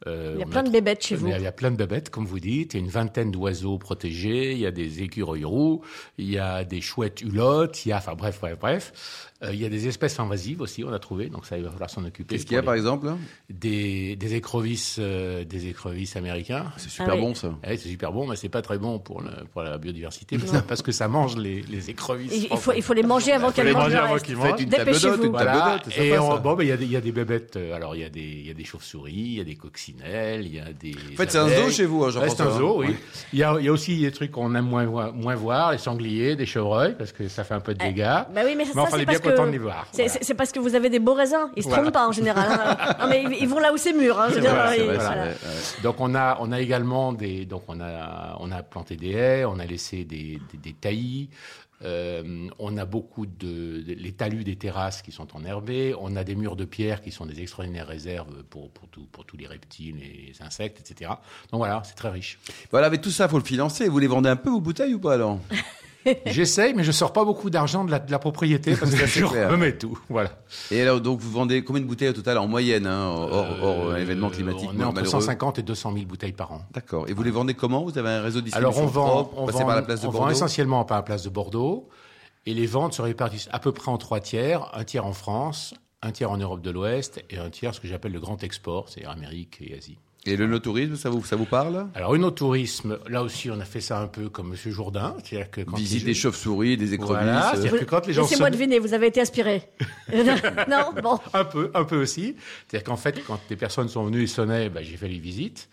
Euh, 0.06 0.32
Il 0.36 0.40
y 0.40 0.42
a 0.42 0.46
plein 0.46 0.62
de 0.62 0.70
bébêtes 0.70 1.04
chez 1.04 1.16
vous. 1.16 1.26
il 1.28 1.42
y 1.42 1.46
a 1.46 1.52
plein 1.52 1.70
de 1.72 1.76
bébêtes, 1.76 2.08
comme 2.10 2.24
vous 2.26 2.38
dites. 2.38 2.74
Il 2.74 2.76
y 2.76 2.80
a 2.80 2.84
une 2.84 2.90
vingtaine 2.90 3.30
d'oiseaux 3.32 3.78
protégés. 3.78 4.52
Il 4.52 4.58
y 4.58 4.66
a 4.66 4.70
des 4.70 5.02
écureuils 5.02 5.44
roux. 5.44 5.82
Il 6.18 6.30
y 6.30 6.38
a 6.38 6.64
des 6.64 6.80
chouettes 6.80 7.20
hulottes. 7.20 7.84
Il 7.84 7.88
y 7.88 7.92
a, 7.92 7.96
enfin 7.96 8.14
bref, 8.14 8.38
bref, 8.40 8.58
bref. 8.60 9.24
Euh, 9.44 9.50
il 9.52 9.60
y 9.60 9.64
a 9.64 9.68
des 9.68 9.86
espèces 9.86 10.18
invasives 10.18 10.60
aussi, 10.60 10.82
on 10.82 10.92
a 10.92 10.98
trouvé. 10.98 11.28
Donc 11.28 11.46
ça, 11.46 11.56
il 11.56 11.62
va 11.64 11.70
falloir 11.70 11.90
s'en 11.90 12.04
occuper. 12.04 12.34
Qu'est-ce 12.34 12.44
qu'il 12.46 12.54
y 12.56 12.58
a 12.58 12.62
par 12.62 12.74
exemple 12.74 13.08
des, 13.50 14.16
des 14.16 14.34
écrovisses, 14.34 14.96
euh, 14.98 15.44
des 15.44 15.68
écrovisses 15.68 16.16
américains. 16.16 16.72
C'est 16.76 16.88
super 16.90 17.10
Ah 17.12 17.14
oui. 17.14 17.20
bon 17.20 17.34
ça. 17.34 17.54
Eh, 17.64 17.76
c'est 17.76 17.88
super 17.88 18.12
bon, 18.12 18.26
mais 18.26 18.34
c'est 18.36 18.48
pas 18.48 18.62
très 18.62 18.78
bon 18.78 18.98
pour, 18.98 19.20
le, 19.22 19.30
pour 19.52 19.62
la 19.62 19.78
biodiversité 19.78 20.38
parce, 20.38 20.62
parce 20.62 20.82
que 20.82 20.90
ça 20.90 21.06
mange 21.06 21.36
les, 21.36 21.62
les 21.62 21.88
écrevisses. 21.90 22.32
Il, 22.34 22.48
il 22.50 22.56
faut, 22.56 22.72
il 22.72 22.82
faut 22.82 22.94
les 22.94 23.04
manger 23.04 23.30
avant 23.32 23.48
faut 23.48 23.52
qu'elles 23.54 23.66
les 23.66 23.72
mangent 23.74 23.84
manger 23.84 23.94
le 23.96 24.00
avant 24.02 24.12
reste. 24.14 24.26
qu'ils 24.26 24.36
Faites 24.36 24.50
mangent. 24.50 24.60
une 24.60 24.68
table 24.70 24.84
Dépêchez-vous. 24.86 25.16
d'hôte, 25.16 25.26
une 25.26 25.32
table 25.32 25.50
Voilà. 25.50 25.80
Et 26.04 26.18
on- 26.18 26.38
bon, 26.40 26.54
ben, 26.56 26.64
il 26.64 26.68
y 26.68 26.72
a 26.72 26.76
des, 26.76 26.84
il 26.84 26.90
y 26.92 26.96
a 26.96 27.00
des 27.00 27.12
bébêtes. 27.12 27.56
euh, 27.56 27.74
Alors, 27.76 27.94
il 27.94 28.00
y 28.02 28.04
a 28.04 28.10
des, 28.10 28.20
il 28.20 28.46
y 28.46 28.50
a 28.50 28.54
des 28.54 28.64
chauves-souris, 28.64 29.12
il 29.14 29.34
y 29.34 29.40
a 29.40 29.44
des 29.44 29.54
coccinelles, 29.54 29.87
il 29.98 30.54
y 30.54 30.60
a 30.60 30.72
des. 30.72 30.94
En 31.12 31.16
fait, 31.16 31.30
c'est 31.30 31.38
un 31.38 31.48
zoo 31.48 31.70
chez 31.70 31.84
vous, 31.86 32.04
hein, 32.04 32.10
c'est 32.28 32.40
un 32.40 32.50
zoo, 32.50 32.80
oui. 32.80 32.94
Il 33.32 33.38
y 33.38 33.42
a, 33.42 33.56
il 33.58 33.64
y 33.64 33.68
a 33.68 33.72
aussi 33.72 34.00
des 34.00 34.10
trucs 34.12 34.30
qu'on 34.32 34.54
aime 34.54 34.66
moins, 34.66 34.84
voir- 34.86 35.12
moins 35.12 35.34
voir, 35.34 35.72
les 35.72 35.78
sangliers, 35.78 36.36
des 36.36 36.46
chevreuils, 36.46 36.94
parce 36.96 37.12
que 37.12 37.28
ça 37.28 37.44
fait 37.44 37.54
un 37.54 37.60
peu 37.60 37.74
de 37.74 37.78
dégâts. 37.78 38.02
Bah 38.34 38.40
oui, 38.44 38.54
mais 38.56 38.64
ça, 38.64 38.72
Mais 38.74 38.80
on 38.82 38.84
ça, 38.84 38.90
fallait 38.90 39.02
c'est 39.04 39.10
bien 39.10 39.18
parce 39.20 39.30
content 39.34 39.42
de 39.44 39.48
que 39.48 39.52
les 39.52 39.58
voir. 39.58 39.86
c'est 39.92 40.06
Voilà. 40.06 40.34
parce 40.36 40.52
que 40.52 40.58
vous 40.60 40.74
avez 40.74 40.90
des 40.90 40.98
beaux 40.98 41.14
raisins. 41.14 41.48
Ils 41.56 41.62
se 41.62 41.68
Voilà. 41.68 41.82
trompent 41.82 41.94
pas 41.94 42.08
en 42.08 42.12
général. 42.12 42.48
hein. 42.50 42.94
non, 43.00 43.06
mais 43.08 43.22
ils, 43.24 43.42
ils 43.42 43.48
vont 43.48 43.58
là 43.58 43.72
où 43.72 43.76
c'est 43.76 43.92
mûr. 43.92 44.18
Hein, 44.20 44.26
je 44.30 44.34
veux 44.36 44.40
dire, 44.40 44.54
vrai, 44.54 44.78
voilà. 44.82 45.24
Donc 45.82 45.96
on 46.00 46.14
a 46.14 46.36
on 46.40 46.52
a 46.52 46.60
également 46.60 47.12
des 47.12 47.44
donc 47.44 47.62
on 47.68 47.80
a 47.80 48.36
on 48.40 48.50
a 48.52 48.62
planté 48.62 48.96
des 48.96 49.10
haies, 49.12 49.44
on 49.44 49.58
a 49.58 49.64
laissé 49.66 50.04
des 50.04 50.38
des, 50.52 50.58
des 50.62 50.72
taillis, 50.72 51.28
euh, 51.82 52.48
on 52.58 52.76
a 52.76 52.84
beaucoup 52.84 53.26
de, 53.26 53.82
de- 53.82 53.94
les 53.96 54.12
talus 54.12 54.42
des 54.44 54.56
terrasses 54.56 55.00
qui 55.02 55.12
sont 55.12 55.36
enherbés, 55.36 55.94
on 56.00 56.16
a 56.16 56.24
des 56.24 56.34
murs 56.34 56.56
de 56.56 56.64
pierre 56.64 57.00
qui 57.02 57.12
sont 57.12 57.24
des 57.26 57.40
extraordinaires 57.40 57.86
réserves 57.86 58.42
pour 58.50 58.70
pour 58.70 58.88
tout, 58.88 59.06
pour 59.12 59.24
tous 59.24 59.36
les 59.36 59.46
reptiles, 59.46 59.96
les 59.98 60.32
insectes, 60.40 60.80
etc. 60.80 61.10
Donc 61.52 61.58
voilà, 61.58 61.82
c'est 61.84 61.94
très 61.94 62.10
riche. 62.10 62.38
Voilà, 62.70 62.86
avec 62.88 63.00
tout 63.00 63.10
ça, 63.10 63.28
faut 63.28 63.38
le 63.38 63.44
financer. 63.44 63.88
Vous 63.88 63.98
les 63.98 64.06
vendez 64.08 64.28
un 64.28 64.36
peu 64.36 64.50
vos 64.50 64.60
bouteilles 64.60 64.94
ou 64.94 64.98
pas 65.00 65.14
alors? 65.14 65.38
J'essaye, 66.26 66.74
mais 66.74 66.84
je 66.84 66.92
sors 66.92 67.12
pas 67.12 67.24
beaucoup 67.24 67.50
d'argent 67.50 67.84
de 67.84 67.90
la, 67.90 67.98
de 67.98 68.10
la 68.10 68.18
propriété 68.18 68.74
parce 68.76 68.94
que 68.94 69.06
je 69.06 69.24
remets 69.24 69.76
tout. 69.76 69.98
Voilà. 70.08 70.30
Et 70.70 70.80
alors, 70.80 71.00
donc, 71.00 71.20
vous 71.20 71.30
vendez 71.30 71.62
combien 71.64 71.82
de 71.82 71.86
bouteilles 71.86 72.08
au 72.08 72.12
total 72.12 72.38
en 72.38 72.46
moyenne, 72.46 72.86
hein, 72.86 73.06
hors, 73.08 73.56
hors 73.62 73.88
Euh, 73.88 73.96
événement 73.96 74.30
climatique 74.30 74.70
On 74.74 74.80
est 74.80 74.84
entre 74.84 74.94
malheureux 74.96 75.10
150 75.10 75.58
et 75.58 75.62
200 75.62 75.92
000 75.92 76.06
bouteilles 76.06 76.32
par 76.32 76.52
an. 76.52 76.62
D'accord. 76.72 77.08
Et 77.08 77.12
vous 77.12 77.22
les 77.22 77.30
vendez 77.30 77.54
comment? 77.54 77.84
Vous 77.84 77.98
avez 77.98 78.10
un 78.10 78.22
réseau 78.22 78.40
de 78.40 78.46
distribution 78.46 78.70
Alors 78.80 78.84
on 78.84 78.90
vend, 78.90 79.30
on 79.36 79.46
vend, 79.46 79.66
par 79.66 79.76
la 79.76 79.82
place 79.82 80.02
de 80.02 80.06
on 80.06 80.10
vend 80.10 80.28
essentiellement 80.30 80.84
par 80.84 80.98
la 80.98 81.02
place 81.02 81.24
de 81.24 81.30
Bordeaux, 81.30 81.88
et 82.46 82.54
les 82.54 82.66
ventes 82.66 82.94
se 82.94 83.02
répartissent 83.02 83.48
à 83.52 83.58
peu 83.58 83.72
près 83.72 83.90
en 83.90 83.98
trois 83.98 84.20
tiers, 84.20 84.70
un 84.74 84.84
tiers 84.84 85.04
en 85.04 85.12
France, 85.12 85.74
un 86.02 86.12
tiers 86.12 86.30
en 86.30 86.36
Europe 86.36 86.62
de 86.62 86.70
l'Ouest, 86.70 87.22
et 87.30 87.38
un 87.38 87.50
tiers 87.50 87.74
ce 87.74 87.80
que 87.80 87.88
j'appelle 87.88 88.12
le 88.12 88.20
grand 88.20 88.42
export, 88.42 88.88
c'est-à-dire 88.88 89.10
Amérique 89.10 89.58
et 89.60 89.76
Asie. 89.76 89.98
Et 90.30 90.36
le 90.36 90.46
no-tourisme, 90.46 90.96
ça 90.96 91.08
vous, 91.10 91.24
ça 91.24 91.36
vous 91.36 91.46
parle? 91.46 91.86
Alors 91.94 92.14
une 92.14 92.30
tourisme, 92.32 92.98
là 93.08 93.22
aussi 93.22 93.50
on 93.50 93.58
a 93.60 93.64
fait 93.64 93.80
ça 93.80 93.98
un 94.00 94.06
peu 94.08 94.28
comme 94.28 94.50
Monsieur 94.50 94.70
Jourdain, 94.70 95.16
c'est-à-dire 95.24 95.50
que 95.50 95.62
quand 95.62 95.76
Visite 95.76 96.00
les 96.00 96.06
des 96.08 96.14
chauves-souris, 96.14 96.76
des 96.76 96.92
écrevisses. 96.94 97.16
Voilà, 97.24 97.52
c'est-à-dire 97.54 97.80
que 97.80 97.84
quand 97.86 98.06
les 98.06 98.12
gens 98.12 98.22
Laissez-moi 98.22 98.48
se- 98.48 98.52
deviner, 98.52 98.78
vous 98.78 98.92
avez 98.92 99.06
été 99.06 99.20
inspiré. 99.22 99.62
non, 100.68 100.92
bon. 101.02 101.18
un 101.32 101.44
peu, 101.44 101.70
un 101.74 101.84
peu 101.84 102.00
aussi. 102.02 102.36
C'est-à-dire 102.68 102.84
qu'en 102.84 102.96
fait, 102.96 103.22
quand 103.26 103.40
des 103.48 103.56
personnes 103.56 103.88
sont 103.88 104.04
venues 104.04 104.22
et 104.22 104.26
sonnaient, 104.26 104.68
bah, 104.68 104.82
j'ai 104.82 104.96
fait 104.96 105.08
les 105.08 105.18
visites. 105.18 105.68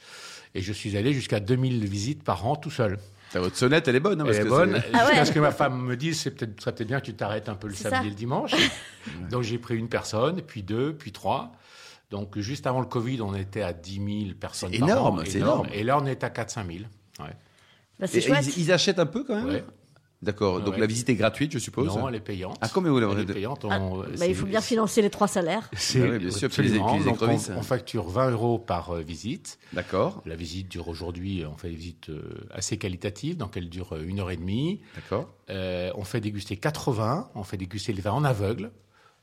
Et 0.53 0.61
je 0.61 0.71
suis 0.71 0.95
allé 0.95 1.11
jusqu'à 1.13 1.39
2000 1.41 1.85
visites 1.85 2.23
par 2.23 2.45
an 2.45 2.55
tout 2.55 2.71
seul. 2.71 2.97
votre 3.33 3.57
sonnette, 3.57 3.87
elle 3.89 3.97
est 3.97 3.99
bonne. 3.99 4.21
hein, 4.21 4.25
parce 4.25 4.37
Elle 4.37 4.43
est 4.43 4.45
que 4.45 4.49
bonne. 4.55 4.73
c'est- 4.75 4.89
Ah 4.93 4.99
ouais. 4.99 5.05
Jusqu'à 5.09 5.25
ce 5.25 5.31
que 5.33 5.39
ma 5.39 5.51
femme 5.51 5.81
me 5.81 5.97
dise, 5.97 6.19
c'est 6.21 6.31
peut-être, 6.31 6.51
ça 6.59 6.63
serait 6.65 6.75
peut-être 6.75 6.87
bien 6.87 6.99
que 7.01 7.05
tu 7.07 7.13
t'arrêtes 7.13 7.49
un 7.49 7.55
peu 7.55 7.67
le 7.67 7.73
C'est 7.73 7.83
samedi 7.89 7.97
ça. 7.99 8.05
et 8.05 8.09
le 8.09 8.15
dimanche. 8.15 8.51
Donc 9.29 9.43
j'ai 9.43 9.57
pris 9.57 9.75
une 9.75 9.89
personne, 9.89 10.41
puis 10.41 10.63
deux, 10.63 10.93
puis 10.93 11.11
trois. 11.11 11.51
Donc 12.15 12.37
juste 12.39 12.65
avant 12.67 12.79
le 12.79 12.85
Covid, 12.85 13.21
on 13.21 13.35
était 13.35 13.61
à 13.61 13.73
10 13.73 13.95
000 14.25 14.35
personnes 14.39 14.71
par 14.71 14.89
énorme, 14.89 15.19
an. 15.19 15.23
c'est 15.25 15.39
énorme. 15.39 15.67
Et 15.73 15.83
là, 15.83 15.97
on 16.01 16.05
est 16.05 16.23
à 16.23 16.29
4 16.29 16.49
5 16.49 16.65
000. 16.65 16.79
Ouais. 17.19 17.25
Bah, 17.99 18.07
Et- 18.13 18.17
ils, 18.19 18.59
ils 18.59 18.71
achètent 18.71 18.99
un 18.99 19.05
peu 19.05 19.23
quand 19.23 19.35
même 19.35 19.47
Ouais. 19.47 19.63
D'accord. 20.21 20.61
Donc 20.61 20.73
Ouais. 20.75 20.79
la 20.79 20.87
visite 20.87 21.09
est 21.09 21.15
gratuite, 21.15 21.51
je 21.51 21.59
suppose 21.59 21.87
Non, 21.87 22.07
elle 22.09 22.15
est 22.15 22.19
payante. 22.21 22.57
Ah, 22.61 22.69
combien 22.73 22.89
vous 22.89 22.99
la 22.99 23.05
Elle 23.07 23.11
est 23.11 23.15
vendez 23.17 23.33
payante. 23.33 23.65
Ah, 23.69 23.79
on- 23.79 23.97
bah, 23.99 24.25
il 24.27 24.33
faut 24.33 24.45
bien 24.47 24.61
financer 24.61 25.01
les 25.01 25.09
trois 25.09 25.27
salaires. 25.27 25.69
C'est 25.75 25.99
Bah 25.99 26.07
oui, 26.13 26.19
bien 26.19 26.31
sûr, 26.31 26.49
les- 26.57 26.69
Donc, 27.03 27.21
on, 27.21 27.27
on 27.57 27.61
facture 27.61 28.07
20 28.07 28.31
euros 28.31 28.57
par 28.57 28.91
euh, 28.91 29.01
visite. 29.01 29.59
D'accord. 29.73 30.23
La 30.25 30.35
visite 30.35 30.69
dure 30.69 30.87
aujourd'hui, 30.87 31.43
on 31.45 31.57
fait 31.57 31.69
des 31.69 31.75
visites 31.75 32.09
euh, 32.09 32.23
assez 32.51 32.77
qualitatives, 32.77 33.35
donc 33.37 33.55
elle 33.57 33.69
dure 33.69 33.93
euh, 33.93 34.03
une 34.07 34.19
heure 34.21 34.31
et 34.31 34.37
demie. 34.37 34.81
D'accord. 34.95 35.29
Euh, 35.49 35.91
on 35.95 36.05
fait 36.05 36.21
déguster 36.21 36.55
80, 36.57 37.29
on 37.35 37.43
fait 37.43 37.57
déguster 37.57 37.91
les 37.93 38.01
vins 38.01 38.13
en 38.13 38.23
aveugle. 38.23 38.71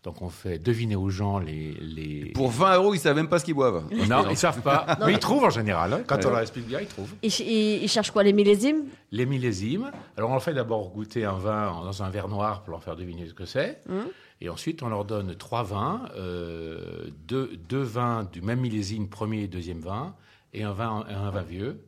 Donc 0.02 0.20
on 0.20 0.28
fait 0.30 0.58
deviner 0.58 0.96
aux 0.96 1.10
gens 1.10 1.38
les... 1.38 1.74
les... 1.80 2.32
Pour 2.32 2.50
20 2.50 2.74
euros, 2.76 2.92
ils 2.94 2.98
savent 2.98 3.14
même 3.14 3.28
pas 3.28 3.38
ce 3.38 3.44
qu'ils 3.44 3.54
boivent. 3.54 3.84
Non, 4.08 4.28
ils 4.30 4.36
savent 4.36 4.60
pas. 4.60 4.96
Non, 4.98 5.06
mais 5.06 5.12
ils 5.12 5.18
trouvent 5.20 5.44
en 5.44 5.50
général. 5.50 5.92
hein. 5.92 6.02
Quand 6.06 6.16
Ouais. 6.16 6.26
on 6.26 6.30
leur 6.30 6.40
explique 6.40 6.66
bien, 6.66 6.80
ils 6.80 6.88
trouvent. 6.88 7.14
Ils- 7.22 7.40
ils 7.84 7.88
cherchent 7.88 8.10
quoi 8.10 8.24
Les 8.24 8.32
millésimes? 8.32 8.86
Les 9.12 9.26
millésimes. 9.26 9.92
Alors 10.16 10.30
on 10.30 10.32
leur 10.32 10.42
fait 10.42 10.54
d'abord 10.54 10.90
goûter 10.90 11.24
un 11.24 11.34
vin 11.38 11.82
dans 11.84 12.02
un 12.02 12.10
verre 12.10 12.26
noir 12.28 12.62
pour 12.62 12.72
leur 12.72 12.82
faire 12.82 12.96
deviner 12.96 13.28
ce 13.28 13.34
que 13.34 13.44
c'est. 13.46 13.80
Hum. 13.88 14.06
Et 14.40 14.48
ensuite, 14.48 14.82
on 14.82 14.88
leur 14.88 15.04
donne 15.04 15.36
trois 15.36 15.62
vins, 15.62 16.02
euh, 16.16 17.06
deux, 17.28 17.56
deux 17.68 17.82
vins 17.82 18.24
du 18.32 18.42
même 18.42 18.58
millésime, 18.58 19.08
premier 19.08 19.42
et 19.42 19.46
deuxième 19.46 19.78
vin, 19.78 20.16
et 20.52 20.64
un 20.64 20.72
vin, 20.72 21.04
un 21.08 21.30
vin 21.30 21.42
vieux. 21.42 21.80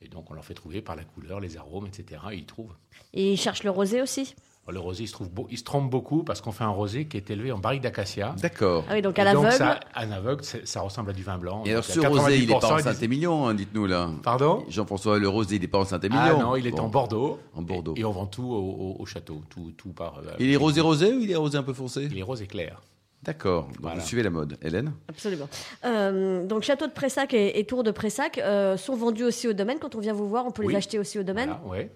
Et 0.00 0.08
donc, 0.08 0.28
on 0.28 0.34
leur 0.34 0.44
fait 0.44 0.54
trouver 0.54 0.82
par 0.82 0.96
la 0.96 1.04
couleur, 1.04 1.38
les 1.38 1.56
arômes, 1.56 1.86
etc. 1.86 2.20
Et 2.32 2.38
ils 2.38 2.44
trouvent. 2.44 2.74
Et 3.14 3.34
ils 3.34 3.36
cherchent 3.36 3.62
le 3.62 3.70
rosé 3.70 4.02
aussi? 4.02 4.34
Le 4.70 4.78
rosé, 4.78 5.02
il 5.02 5.06
se, 5.08 5.12
trouve 5.12 5.28
beau- 5.28 5.48
il 5.50 5.58
se 5.58 5.64
trompe 5.64 5.90
beaucoup 5.90 6.22
parce 6.22 6.40
qu'on 6.40 6.52
fait 6.52 6.62
un 6.64 6.68
rosé 6.68 7.06
qui 7.06 7.16
est 7.16 7.28
élevé 7.30 7.50
en 7.52 7.58
barrique 7.58 7.82
d'acacia. 7.82 8.34
D'accord. 8.40 8.84
Ah 8.88 8.92
oui, 8.94 9.02
donc 9.02 9.18
à 9.18 9.24
l'aveugle. 9.24 9.50
ça, 9.52 9.80
à 9.92 10.06
l'aveugle, 10.06 10.42
ça 10.44 10.80
ressemble 10.80 11.10
à 11.10 11.12
du 11.12 11.22
vin 11.24 11.36
blanc. 11.36 11.62
Et 11.66 11.72
alors, 11.72 11.82
ce 11.84 11.98
à 12.00 12.08
rosé, 12.08 12.38
il 12.38 12.44
est 12.50 12.54
pas 12.60 12.68
90%, 12.68 12.74
en 12.74 12.78
Saint-Émilion, 12.78 13.46
hein, 13.48 13.54
dites-nous 13.54 13.86
là. 13.86 14.08
Pardon? 14.22 14.64
Jean-François, 14.68 15.18
le 15.18 15.28
rosé, 15.28 15.56
il 15.56 15.64
est 15.64 15.68
pas 15.68 15.78
en 15.80 15.84
Saint-Émilion. 15.84 16.22
Ah 16.38 16.42
non, 16.42 16.56
il 16.56 16.66
est 16.66 16.70
Bon. 16.70 16.82
en 16.84 16.88
Bordeaux. 16.88 17.40
En 17.54 17.62
Bordeaux. 17.62 17.94
Et, 17.96 18.00
et 18.00 18.04
on 18.04 18.12
vend 18.12 18.26
tout 18.26 18.44
au, 18.44 18.54
au- 18.56 18.96
au 19.02 19.04
château. 19.04 19.42
Tout, 19.50 19.72
tout 19.76 19.90
par. 19.90 20.18
euh, 20.18 20.30
Il 20.38 20.50
est 20.50 20.56
rosé 20.56 20.80
rosé 20.80 21.12
ou 21.12 21.18
il 21.20 21.30
est 21.30 21.36
rosé 21.36 21.58
un 21.58 21.64
peu 21.64 21.74
foncé? 21.74 22.08
Il 22.10 22.16
est 22.18 22.22
rose 22.22 22.40
et 22.40 22.46
clair. 22.46 22.80
D'accord. 23.24 23.64
Donc, 23.66 23.76
Voilà. 23.80 23.98
Vous 23.98 24.06
suivez 24.06 24.22
la 24.22 24.30
mode. 24.30 24.56
Hélène? 24.62 24.92
Absolument. 25.08 25.48
Euh, 25.84 26.46
donc, 26.46 26.62
château 26.62 26.86
de 26.86 26.92
Pressac 26.92 27.34
et, 27.34 27.58
et 27.58 27.64
tour 27.64 27.82
de 27.82 27.90
Pressac 27.90 28.38
euh, 28.38 28.76
sont 28.76 28.94
vendus 28.96 29.24
aussi 29.24 29.48
au 29.48 29.52
domaine. 29.52 29.78
Quand 29.80 29.94
on 29.96 30.00
vient 30.00 30.12
vous 30.14 30.28
voir, 30.28 30.46
on 30.46 30.50
peut 30.52 30.62
Oui. 30.64 30.72
les 30.72 30.78
acheter 30.78 30.98
aussi 30.98 31.18
au 31.18 31.22
domaine. 31.24 31.52
Voilà, 31.64 31.82
ouais, 31.84 31.90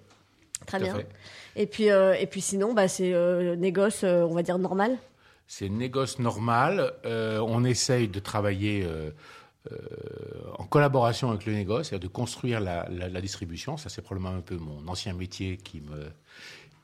Très 0.64 0.78
bien. 0.80 0.94
fait. 0.94 1.06
Et 1.56 1.66
puis, 1.66 1.90
euh, 1.90 2.14
et 2.14 2.26
puis 2.26 2.40
sinon, 2.40 2.72
bah, 2.74 2.88
c'est 2.88 3.12
euh, 3.12 3.56
négoce, 3.56 4.04
euh, 4.04 4.22
on 4.22 4.34
va 4.34 4.42
dire 4.42 4.58
normal. 4.58 4.96
C'est 5.46 5.68
négoce 5.68 6.18
normal. 6.18 6.92
Euh, 7.04 7.38
on 7.46 7.64
essaye 7.64 8.08
de 8.08 8.18
travailler 8.18 8.84
euh, 8.84 9.10
euh, 9.70 9.76
en 10.58 10.64
collaboration 10.64 11.30
avec 11.30 11.46
le 11.46 11.52
négoce, 11.52 11.88
c'est-à-dire 11.88 12.08
de 12.08 12.12
construire 12.12 12.60
la, 12.60 12.88
la- 12.90 13.08
la 13.08 13.20
distribution. 13.20 13.76
Ça, 13.76 13.88
c'est 13.88 14.02
probablement 14.02 14.34
un 14.36 14.40
peu 14.40 14.56
mon 14.56 14.86
ancien 14.88 15.12
métier 15.12 15.56
qui 15.56 15.80
me 15.80 16.06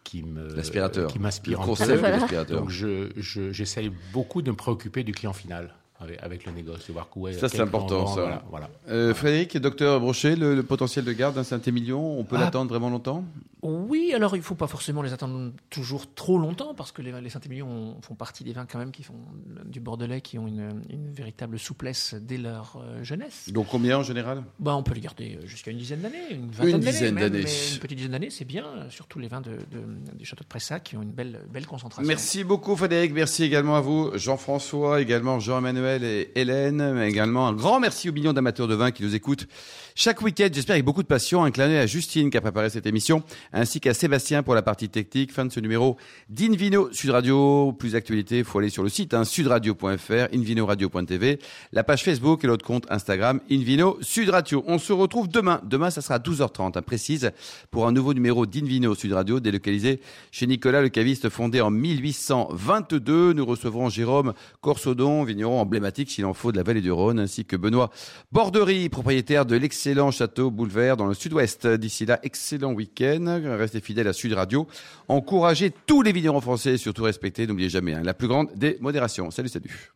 qui 0.04 0.24
me 0.24 0.54
L'aspirateur. 0.56 1.06
qui 1.10 1.20
m'inspire 1.20 1.60
l'aspirateur. 1.64 2.60
Donc, 2.60 2.70
je 2.70 3.10
je- 3.16 3.52
j'essaye 3.52 3.90
beaucoup 4.12 4.42
de 4.42 4.50
me 4.50 4.56
préoccuper 4.56 5.04
du 5.04 5.12
client 5.12 5.32
final 5.32 5.74
avec, 6.02 6.22
avec 6.22 6.44
le 6.46 6.52
négoce, 6.52 6.88
voir 6.90 7.08
est 7.28 7.32
Ça, 7.34 7.48
c'est 7.48 7.60
important, 7.60 8.04
client- 8.04 8.14
ça. 8.14 8.20
Voilà, 8.22 8.42
voilà. 8.50 8.70
Euh, 8.88 9.14
Frédéric, 9.14 9.56
docteur 9.58 10.00
Brochet, 10.00 10.36
le, 10.36 10.54
le 10.54 10.62
potentiel 10.62 11.04
de 11.04 11.12
garde 11.12 11.34
d'un 11.36 11.44
Saint-Émilion, 11.44 12.18
on 12.18 12.24
peut 12.24 12.36
Ah. 12.38 12.42
l'attendre 12.44 12.68
vraiment 12.70 12.90
longtemps? 12.90 13.24
Oui, 13.62 14.12
alors 14.14 14.34
il 14.34 14.40
ne 14.40 14.44
faut 14.44 14.56
pas 14.56 14.66
forcément 14.66 15.02
les 15.02 15.12
attendre 15.12 15.52
toujours 15.70 16.12
trop 16.14 16.36
longtemps 16.38 16.74
parce 16.74 16.90
que 16.90 17.00
les, 17.00 17.12
les 17.20 17.30
Saint-Émilion 17.30 17.96
font 18.02 18.14
partie 18.16 18.42
des 18.42 18.52
vins 18.52 18.66
quand 18.66 18.78
même 18.78 18.90
qui 18.90 19.04
font 19.04 19.14
du 19.64 19.78
Bordelais 19.78 20.20
qui 20.20 20.36
ont 20.38 20.48
une, 20.48 20.82
une 20.90 21.12
véritable 21.12 21.58
souplesse 21.60 22.14
dès 22.20 22.38
leur 22.38 22.76
euh, 22.82 23.04
jeunesse. 23.04 23.50
Donc 23.52 23.68
combien 23.68 23.98
en 23.98 24.02
général? 24.02 24.42
Bah, 24.58 24.74
on 24.74 24.82
peut 24.82 24.94
les 24.94 25.00
garder 25.00 25.38
jusqu'à 25.44 25.70
une 25.70 25.78
dizaine 25.78 26.00
d'années, 26.00 26.16
une 26.32 26.50
vingtaine 26.50 26.80
d'années. 27.14 27.40
Une 27.40 27.78
petite 27.78 27.96
dizaine 27.98 28.12
d'années, 28.12 28.30
c'est 28.30 28.44
bien, 28.44 28.64
surtout 28.90 29.18
les 29.20 29.28
vins 29.28 29.40
de, 29.40 29.50
de- 29.52 30.16
du 30.18 30.24
château 30.24 30.42
de 30.42 30.48
Pressac 30.48 30.82
qui 30.84 30.96
ont 30.96 31.02
une 31.02 31.12
belle, 31.12 31.40
belle 31.52 31.66
concentration. 31.66 32.06
Merci 32.08 32.42
beaucoup 32.44 32.74
Frédéric, 32.74 33.12
merci 33.12 33.44
également 33.44 33.76
à 33.76 33.80
vous 33.80 34.10
Jean-François, 34.16 35.00
également 35.00 35.38
Jean-Emmanuel 35.38 35.91
et 36.02 36.30
Hélène, 36.34 36.92
mais 36.94 37.08
également 37.08 37.48
un 37.48 37.52
grand 37.52 37.80
merci 37.80 38.08
aux 38.08 38.12
millions 38.12 38.32
d'amateurs 38.32 38.68
de 38.68 38.74
vin 38.74 38.90
qui 38.90 39.02
nous 39.02 39.14
écoutent 39.14 39.46
chaque 39.94 40.22
week-end, 40.22 40.48
j'espère 40.50 40.74
avec 40.74 40.86
beaucoup 40.86 41.02
de 41.02 41.08
passion, 41.08 41.44
un 41.44 41.50
clin 41.50 41.68
d'œil 41.68 41.76
à 41.76 41.86
Justine 41.86 42.30
qui 42.30 42.36
a 42.38 42.40
préparé 42.40 42.70
cette 42.70 42.86
émission, 42.86 43.22
ainsi 43.52 43.78
qu'à 43.78 43.92
Sébastien 43.92 44.42
pour 44.42 44.54
la 44.54 44.62
partie 44.62 44.88
technique. 44.88 45.32
Fin 45.32 45.44
de 45.44 45.52
ce 45.52 45.60
numéro 45.60 45.98
d'Invino 46.30 46.90
Sud 46.92 47.10
Radio. 47.10 47.72
Plus 47.78 47.92
d'actualité, 47.92 48.38
il 48.38 48.44
faut 48.44 48.58
aller 48.58 48.70
sur 48.70 48.82
le 48.82 48.88
site 48.88 49.12
hein, 49.12 49.24
sudradio.fr, 49.24 50.34
invinoradio.tv, 50.34 51.38
la 51.72 51.84
page 51.84 52.04
Facebook 52.04 52.42
et 52.42 52.46
l'autre 52.46 52.64
compte 52.64 52.86
Instagram 52.90 53.40
Invino 53.50 53.98
Sud 54.00 54.30
Radio. 54.30 54.64
On 54.66 54.78
se 54.78 54.94
retrouve 54.94 55.28
demain. 55.28 55.60
Demain, 55.64 55.90
ça 55.90 56.00
sera 56.00 56.14
à 56.14 56.18
12h30, 56.18 56.78
hein, 56.78 56.82
précise, 56.82 57.30
pour 57.70 57.86
un 57.86 57.92
nouveau 57.92 58.14
numéro 58.14 58.46
d'Invino 58.46 58.94
Sud 58.94 59.12
Radio, 59.12 59.40
délocalisé 59.40 60.00
chez 60.30 60.46
Nicolas 60.46 60.80
le 60.80 60.88
caviste, 60.88 61.28
fondé 61.28 61.60
en 61.60 61.70
1822. 61.70 63.34
Nous 63.34 63.44
recevrons 63.44 63.90
Jérôme 63.90 64.32
Corsodon, 64.62 65.24
vigneron 65.24 65.60
s'il 66.08 66.24
en 66.24 66.34
faut 66.34 66.52
de 66.52 66.56
la 66.56 66.62
vallée 66.62 66.80
du 66.80 66.92
Rhône, 66.92 67.18
ainsi 67.18 67.44
que 67.44 67.56
Benoît 67.56 67.90
Borderie, 68.30 68.88
propriétaire 68.88 69.46
de 69.46 69.56
l'excellent 69.56 70.10
château 70.10 70.50
Boulevard 70.50 70.96
dans 70.96 71.06
le 71.06 71.14
sud-ouest. 71.14 71.66
D'ici 71.66 72.06
là, 72.06 72.18
excellent 72.22 72.72
week-end. 72.72 73.40
Restez 73.58 73.80
fidèles 73.80 74.08
à 74.08 74.12
Sud 74.12 74.32
Radio. 74.32 74.66
Encouragez 75.08 75.72
tous 75.86 76.02
les 76.02 76.12
vignerons 76.12 76.40
français 76.40 76.74
et 76.74 76.78
surtout 76.78 77.04
respectez, 77.04 77.46
n'oubliez 77.46 77.68
jamais, 77.68 77.94
hein, 77.94 78.02
la 78.02 78.14
plus 78.14 78.28
grande 78.28 78.48
des 78.54 78.78
modérations. 78.80 79.30
Salut, 79.30 79.48
salut. 79.48 79.92